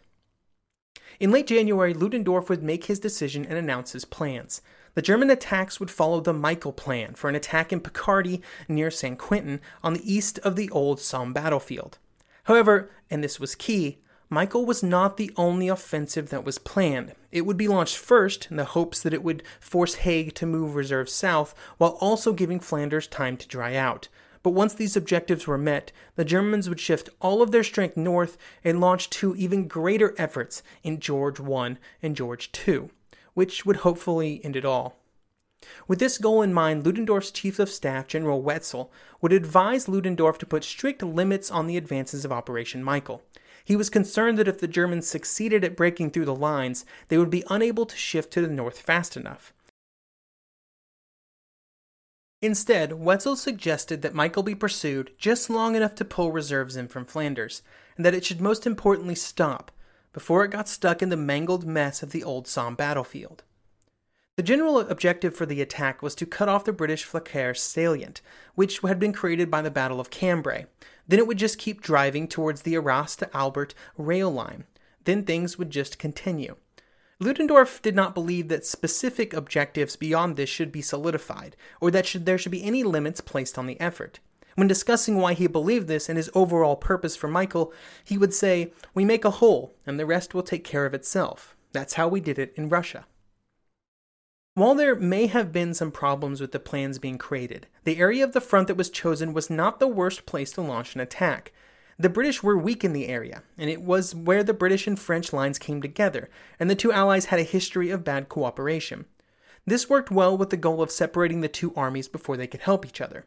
In 1.20 1.32
late 1.32 1.48
January, 1.48 1.94
Ludendorff 1.94 2.50
would 2.50 2.64
make 2.64 2.86
his 2.86 3.00
decision 3.00 3.46
and 3.46 3.58
announce 3.58 3.92
his 3.92 4.06
plans. 4.06 4.62
The 4.96 5.02
German 5.02 5.30
attacks 5.30 5.78
would 5.82 5.92
follow 5.92 6.22
the 6.22 6.32
Michael 6.32 6.72
plan 6.72 7.16
for 7.16 7.28
an 7.28 7.36
attack 7.36 7.74
in 7.74 7.82
Picardy 7.82 8.42
near 8.70 8.90
St. 8.90 9.20
Quentin 9.20 9.60
on 9.84 9.94
the 9.94 10.14
east 10.14 10.40
of 10.40 10.56
the 10.56 10.70
old 10.70 11.02
Somme 11.02 11.34
battlefield. 11.34 11.98
However, 12.46 12.90
and 13.10 13.22
this 13.22 13.38
was 13.38 13.56
key, 13.56 13.98
Michael 14.30 14.66
was 14.66 14.82
not 14.82 15.18
the 15.18 15.34
only 15.36 15.68
offensive 15.68 16.30
that 16.30 16.46
was 16.46 16.58
planned. 16.58 17.14
It 17.30 17.42
would 17.42 17.58
be 17.58 17.68
launched 17.68 17.98
first 17.98 18.48
in 18.50 18.56
the 18.56 18.64
hopes 18.64 19.02
that 19.02 19.14
it 19.14 19.22
would 19.22 19.44
force 19.60 19.96
Haig 19.96 20.34
to 20.36 20.46
move 20.46 20.76
reserves 20.76 21.12
south 21.12 21.54
while 21.78 21.98
also 22.00 22.32
giving 22.32 22.62
Flanders 22.62 23.06
time 23.06 23.36
to 23.36 23.48
dry 23.50 23.76
out. 23.76 24.08
But 24.44 24.52
once 24.52 24.74
these 24.74 24.96
objectives 24.96 25.46
were 25.46 25.58
met, 25.58 25.92
the 26.16 26.24
Germans 26.24 26.70
would 26.70 26.80
shift 26.80 27.10
all 27.20 27.42
of 27.42 27.52
their 27.52 27.64
strength 27.64 27.98
north 27.98 28.38
and 28.64 28.80
launch 28.80 29.10
two 29.10 29.36
even 29.36 29.68
greater 29.68 30.16
efforts 30.18 30.64
in 30.84 31.02
George 31.02 31.42
I 31.42 31.76
and 32.02 32.16
George 32.16 32.50
II 32.66 32.92
which 33.36 33.66
would 33.66 33.78
hopefully 33.78 34.42
end 34.44 34.56
it 34.56 34.66
all. 34.66 34.98
With 35.88 36.00
this 36.00 36.18
goal 36.18 36.42
in 36.42 36.54
mind, 36.54 36.86
Ludendorff's 36.86 37.32
chief 37.32 37.60
of 37.60 37.70
staff, 37.70 38.08
General 38.08 38.42
Wetzel, 38.42 38.92
would 39.22 39.32
advise 39.32 39.88
Ludendorff 39.88 40.38
to 40.40 40.46
put 40.46 40.64
strict 40.64 41.04
limits 41.04 41.52
on 41.52 41.68
the 41.68 41.78
advances 41.78 42.26
of 42.26 42.32
Operation 42.32 42.84
Michael. 42.84 43.22
He 43.64 43.76
was 43.76 43.90
concerned 43.90 44.38
that 44.38 44.48
if 44.48 44.60
the 44.60 44.68
Germans 44.68 45.08
succeeded 45.08 45.64
at 45.64 45.78
breaking 45.78 46.12
through 46.12 46.26
the 46.26 46.36
lines, 46.36 46.86
they 47.08 47.18
would 47.18 47.30
be 47.30 47.44
unable 47.50 47.86
to 47.86 47.96
shift 47.96 48.32
to 48.34 48.42
the 48.42 48.48
north 48.48 48.80
fast 48.80 49.18
enough. 49.18 49.54
Instead, 52.42 52.94
Wetzel 52.94 53.36
suggested 53.36 54.04
that 54.04 54.14
Michael 54.14 54.44
be 54.44 54.54
pursued 54.54 55.12
just 55.18 55.50
long 55.50 55.76
enough 55.76 55.96
to 55.96 56.06
pull 56.06 56.32
reserves 56.32 56.76
in 56.76 56.88
from 56.88 57.06
Flanders, 57.06 57.64
and 57.98 58.06
that 58.06 58.14
it 58.14 58.24
should 58.24 58.40
most 58.40 58.68
importantly 58.68 59.16
stop, 59.16 59.72
before 60.16 60.46
it 60.46 60.52
got 60.52 60.70
stuck 60.70 61.02
in 61.02 61.10
the 61.10 61.18
mangled 61.18 61.66
mess 61.66 62.02
of 62.02 62.14
the 62.14 62.24
old 62.24 62.48
Somme 62.48 62.74
battlefield. 62.74 63.44
The 64.38 64.44
general 64.44 64.80
objective 64.80 65.36
for 65.36 65.46
the 65.46 65.62
attack 65.62 66.02
was 66.02 66.16
to 66.16 66.26
cut 66.26 66.48
off 66.48 66.64
the 66.64 66.72
British 66.72 67.06
Flesquières 67.06 67.58
salient, 67.58 68.22
which 68.54 68.80
had 68.80 68.98
been 68.98 69.12
created 69.12 69.52
by 69.52 69.62
the 69.62 69.70
Battle 69.70 70.00
of 70.00 70.10
Cambrai. 70.10 70.68
Then 71.06 71.20
it 71.20 71.28
would 71.28 71.38
just 71.38 71.58
keep 71.58 71.82
driving 71.82 72.30
towards 72.30 72.62
the 72.62 72.78
Arras 72.78 73.18
to 73.18 73.36
Albert 73.36 73.76
rail 73.98 74.32
line. 74.32 74.64
Then 75.04 75.26
things 75.26 75.58
would 75.58 75.70
just 75.70 76.00
continue. 76.00 76.56
Ludendorff 77.20 77.82
did 77.82 77.94
not 77.94 78.16
believe 78.16 78.48
that 78.48 78.66
specific 78.66 79.34
objectives 79.34 79.98
beyond 79.98 80.38
this 80.38 80.50
should 80.50 80.72
be 80.72 80.82
solidified, 80.82 81.58
or 81.82 81.92
that 81.92 82.06
should, 82.06 82.26
there 82.26 82.38
should 82.38 82.54
be 82.54 82.64
any 82.64 82.84
limits 82.84 83.20
placed 83.20 83.58
on 83.58 83.68
the 83.68 83.80
effort. 83.82 84.22
When 84.56 84.68
discussing 84.68 85.18
why 85.18 85.34
he 85.34 85.48
believed 85.48 85.88
this 85.88 86.08
and 86.08 86.18
his 86.18 86.30
overall 86.34 86.78
purpose 86.78 87.16
for 87.16 87.28
Michael, 87.28 87.74
he 88.04 88.18
would 88.18 88.34
say, 88.34 88.72
We 88.94 89.04
make 89.04 89.26
a 89.26 89.32
hole, 89.32 89.76
and 89.86 90.00
the 90.00 90.06
rest 90.06 90.34
will 90.34 90.44
take 90.44 90.64
care 90.64 90.86
of 90.86 90.94
itself. 90.94 91.56
That's 91.74 91.96
how 91.96 92.08
we 92.08 92.22
did 92.22 92.40
it 92.40 92.54
in 92.56 92.70
Russia. 92.70 93.06
While 94.54 94.74
there 94.74 94.96
may 94.96 95.28
have 95.28 95.52
been 95.52 95.74
some 95.74 95.92
problems 95.92 96.40
with 96.40 96.54
the 96.54 96.62
plans 96.62 96.98
being 96.98 97.18
created, 97.18 97.68
the 97.84 97.98
area 97.98 98.24
of 98.24 98.32
the 98.32 98.40
front 98.40 98.70
that 98.70 98.78
was 98.78 98.90
chosen 98.90 99.34
was 99.34 99.50
not 99.50 99.82
the 99.82 99.88
worst 99.88 100.26
place 100.26 100.54
to 100.54 100.62
launch 100.62 100.96
an 100.96 101.02
attack. 101.02 101.52
The 102.00 102.08
British 102.08 102.42
were 102.42 102.58
weak 102.58 102.86
in 102.86 102.94
the 102.94 103.10
area, 103.10 103.44
and 103.58 103.70
it 103.70 103.82
was 103.82 104.16
where 104.16 104.44
the 104.44 104.54
British 104.54 104.88
and 104.88 104.98
French 104.98 105.34
lines 105.34 105.60
came 105.60 105.82
together, 105.82 106.30
and 106.58 106.70
the 106.70 106.76
two 106.76 106.94
allies 106.94 107.26
had 107.26 107.40
a 107.42 107.44
history 107.44 107.90
of 107.90 108.06
bad 108.06 108.30
cooperation. 108.30 109.06
This 109.66 109.90
worked 109.90 110.12
well 110.12 110.38
with 110.38 110.52
the 110.52 110.58
goal 110.58 110.82
of 110.82 110.92
separating 110.92 111.42
the 111.42 111.50
two 111.50 111.74
armies 111.76 112.08
before 112.08 112.38
they 112.38 112.48
could 112.48 112.62
help 112.62 112.86
each 112.86 113.02
other. 113.02 113.26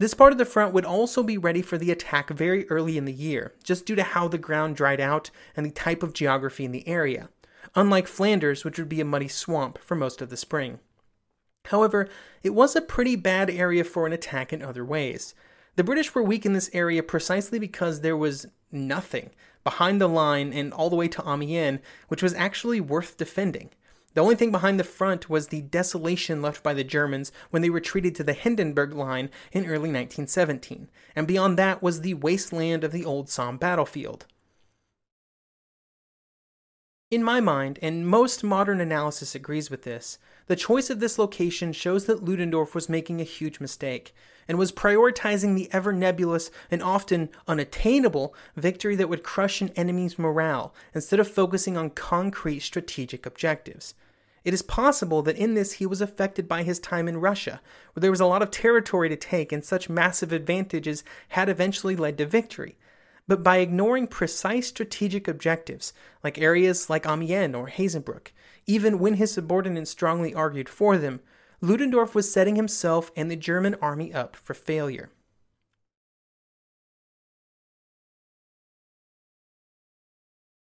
This 0.00 0.14
part 0.14 0.30
of 0.30 0.38
the 0.38 0.44
front 0.44 0.72
would 0.72 0.84
also 0.84 1.24
be 1.24 1.36
ready 1.36 1.60
for 1.60 1.76
the 1.76 1.90
attack 1.90 2.30
very 2.30 2.68
early 2.70 2.96
in 2.96 3.04
the 3.04 3.12
year, 3.12 3.54
just 3.64 3.84
due 3.84 3.96
to 3.96 4.04
how 4.04 4.28
the 4.28 4.38
ground 4.38 4.76
dried 4.76 5.00
out 5.00 5.30
and 5.56 5.66
the 5.66 5.70
type 5.70 6.04
of 6.04 6.12
geography 6.12 6.64
in 6.64 6.70
the 6.70 6.86
area, 6.86 7.30
unlike 7.74 8.06
Flanders, 8.06 8.64
which 8.64 8.78
would 8.78 8.88
be 8.88 9.00
a 9.00 9.04
muddy 9.04 9.26
swamp 9.26 9.76
for 9.78 9.96
most 9.96 10.22
of 10.22 10.30
the 10.30 10.36
spring. 10.36 10.78
However, 11.64 12.08
it 12.44 12.54
was 12.54 12.76
a 12.76 12.80
pretty 12.80 13.16
bad 13.16 13.50
area 13.50 13.82
for 13.82 14.06
an 14.06 14.12
attack 14.12 14.52
in 14.52 14.62
other 14.62 14.84
ways. 14.84 15.34
The 15.74 15.84
British 15.84 16.14
were 16.14 16.22
weak 16.22 16.46
in 16.46 16.52
this 16.52 16.70
area 16.72 17.02
precisely 17.02 17.58
because 17.58 18.00
there 18.00 18.16
was 18.16 18.46
nothing 18.70 19.30
behind 19.64 20.00
the 20.00 20.08
line 20.08 20.52
and 20.52 20.72
all 20.72 20.90
the 20.90 20.96
way 20.96 21.08
to 21.08 21.22
Amiens, 21.28 21.80
which 22.06 22.22
was 22.22 22.34
actually 22.34 22.80
worth 22.80 23.16
defending. 23.16 23.70
The 24.14 24.22
only 24.22 24.34
thing 24.34 24.50
behind 24.50 24.80
the 24.80 24.84
front 24.84 25.28
was 25.28 25.48
the 25.48 25.60
desolation 25.60 26.40
left 26.40 26.62
by 26.62 26.74
the 26.74 26.82
Germans 26.82 27.30
when 27.50 27.62
they 27.62 27.70
retreated 27.70 28.14
to 28.16 28.24
the 28.24 28.32
Hindenburg 28.32 28.94
Line 28.94 29.30
in 29.52 29.64
early 29.64 29.90
1917, 29.90 30.88
and 31.14 31.26
beyond 31.26 31.58
that 31.58 31.82
was 31.82 32.00
the 32.00 32.14
wasteland 32.14 32.84
of 32.84 32.92
the 32.92 33.04
old 33.04 33.28
Somme 33.28 33.58
battlefield. 33.58 34.26
In 37.10 37.22
my 37.22 37.40
mind, 37.40 37.78
and 37.80 38.06
most 38.06 38.44
modern 38.44 38.82
analysis 38.82 39.34
agrees 39.34 39.70
with 39.70 39.84
this, 39.84 40.18
the 40.46 40.54
choice 40.54 40.90
of 40.90 41.00
this 41.00 41.18
location 41.18 41.72
shows 41.72 42.04
that 42.04 42.22
Ludendorff 42.22 42.74
was 42.74 42.90
making 42.90 43.18
a 43.18 43.24
huge 43.24 43.60
mistake 43.60 44.14
and 44.46 44.58
was 44.58 44.72
prioritizing 44.72 45.54
the 45.54 45.70
ever 45.72 45.90
nebulous 45.90 46.50
and 46.70 46.82
often 46.82 47.30
unattainable 47.46 48.34
victory 48.56 48.94
that 48.94 49.08
would 49.08 49.22
crush 49.22 49.62
an 49.62 49.70
enemy's 49.70 50.18
morale 50.18 50.74
instead 50.94 51.18
of 51.18 51.26
focusing 51.26 51.78
on 51.78 51.88
concrete 51.88 52.60
strategic 52.60 53.24
objectives. 53.24 53.94
It 54.44 54.52
is 54.52 54.60
possible 54.60 55.22
that 55.22 55.38
in 55.38 55.54
this 55.54 55.72
he 55.74 55.86
was 55.86 56.02
affected 56.02 56.46
by 56.46 56.62
his 56.62 56.78
time 56.78 57.08
in 57.08 57.22
Russia, 57.22 57.62
where 57.94 58.02
there 58.02 58.10
was 58.10 58.20
a 58.20 58.26
lot 58.26 58.42
of 58.42 58.50
territory 58.50 59.08
to 59.08 59.16
take 59.16 59.50
and 59.50 59.64
such 59.64 59.88
massive 59.88 60.30
advantages 60.30 61.04
had 61.28 61.48
eventually 61.48 61.96
led 61.96 62.18
to 62.18 62.26
victory. 62.26 62.76
But 63.28 63.42
by 63.42 63.58
ignoring 63.58 64.06
precise 64.06 64.66
strategic 64.66 65.28
objectives, 65.28 65.92
like 66.24 66.38
areas 66.38 66.88
like 66.88 67.06
Amiens 67.06 67.54
or 67.54 67.68
Hazebrouck, 67.68 68.28
even 68.66 68.98
when 68.98 69.14
his 69.14 69.30
subordinates 69.32 69.90
strongly 69.90 70.34
argued 70.34 70.68
for 70.68 70.96
them, 70.96 71.20
Ludendorff 71.60 72.14
was 72.14 72.32
setting 72.32 72.56
himself 72.56 73.12
and 73.14 73.30
the 73.30 73.36
German 73.36 73.74
army 73.82 74.14
up 74.14 74.34
for 74.34 74.54
failure. 74.54 75.10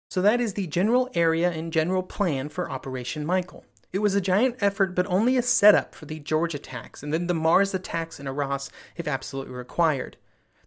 So 0.10 0.22
that 0.22 0.40
is 0.40 0.54
the 0.54 0.68
general 0.68 1.10
area 1.16 1.52
and 1.52 1.74
general 1.74 2.04
plan 2.04 2.48
for 2.48 2.70
Operation 2.70 3.26
Michael. 3.26 3.66
It 3.92 4.00
was 4.00 4.16
a 4.16 4.22
giant 4.22 4.58
effort, 4.62 4.96
but 4.96 5.08
only 5.08 5.38
a 5.38 5.42
setup 5.42 5.96
for 5.96 6.06
the 6.06 6.20
George 6.20 6.54
attacks 6.54 7.04
and 7.04 7.12
then 7.12 7.28
the 7.28 7.34
Mars 7.34 7.74
attacks 7.74 8.20
in 8.20 8.28
Arras 8.28 8.70
if 8.96 9.08
absolutely 9.08 9.54
required. 9.54 10.18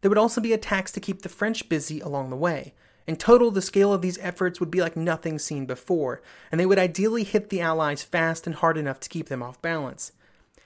There 0.01 0.09
would 0.09 0.19
also 0.19 0.41
be 0.41 0.53
attacks 0.53 0.93
to 0.93 1.01
keep 1.01 1.23
the 1.23 1.29
French 1.29 1.69
busy 1.69 2.01
along 2.01 2.31
the 2.31 2.37
way. 2.37 2.75
In 3.07 3.17
total, 3.17 3.51
the 3.51 3.63
scale 3.63 3.93
of 3.93 4.03
these 4.03 4.19
efforts 4.19 4.59
would 4.59 4.71
be 4.71 4.81
like 4.81 4.97
nothing 4.97 5.39
seen 5.39 5.65
before, 5.65 6.21
and 6.51 6.61
they 6.61 6.67
would 6.67 6.79
ideally 6.79 7.23
hit 7.23 7.51
the 7.51 7.61
Allies 7.61 8.03
fast 8.03 8.47
and 8.47 8.57
hard 8.57 8.77
enough 8.77 8.99
to 9.01 9.09
keep 9.09 9.29
them 9.29 9.43
off 9.43 9.63
balance. 9.63 10.13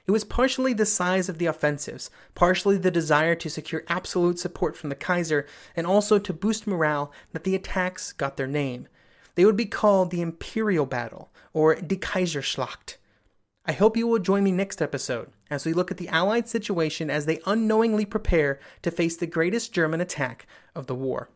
It 0.07 0.13
was 0.13 0.25
partially 0.25 0.73
the 0.73 0.87
size 0.87 1.29
of 1.29 1.39
the 1.39 1.47
offensives, 1.47 2.11
partially 2.35 2.79
the 2.79 2.91
desire 2.91 3.35
to 3.37 3.51
secure 3.51 3.85
absolute 3.89 4.39
support 4.39 4.77
from 4.77 4.89
the 4.89 4.97
Kaiser, 4.97 5.47
and 5.77 5.87
also 5.87 6.19
to 6.19 6.33
boost 6.33 6.67
morale 6.67 7.13
that 7.33 7.45
the 7.45 7.55
attacks 7.55 8.13
got 8.13 8.37
their 8.37 8.47
name. 8.47 8.89
They 9.35 9.45
would 9.45 9.57
be 9.57 9.67
called 9.67 10.11
the 10.11 10.23
Imperial 10.23 10.87
Battle, 10.87 11.31
or 11.53 11.75
Die 11.75 11.97
Kaiserschlacht. 11.97 12.97
I 13.67 13.73
hope 13.73 13.97
you 13.97 14.07
will 14.07 14.19
join 14.19 14.43
me 14.43 14.51
next 14.51 14.83
episode 14.83 15.31
as 15.51 15.67
we 15.67 15.73
look 15.73 15.91
at 15.91 15.97
the 15.97 16.09
Allied 16.09 16.49
situation 16.49 17.11
as 17.11 17.27
they 17.27 17.41
unknowingly 17.45 18.05
prepare 18.05 18.61
to 18.83 18.91
face 18.91 19.17
the 19.17 19.27
greatest 19.27 19.73
German 19.73 20.01
attack 20.01 20.47
of 20.75 20.87
the 20.87 20.95
war. 20.95 21.29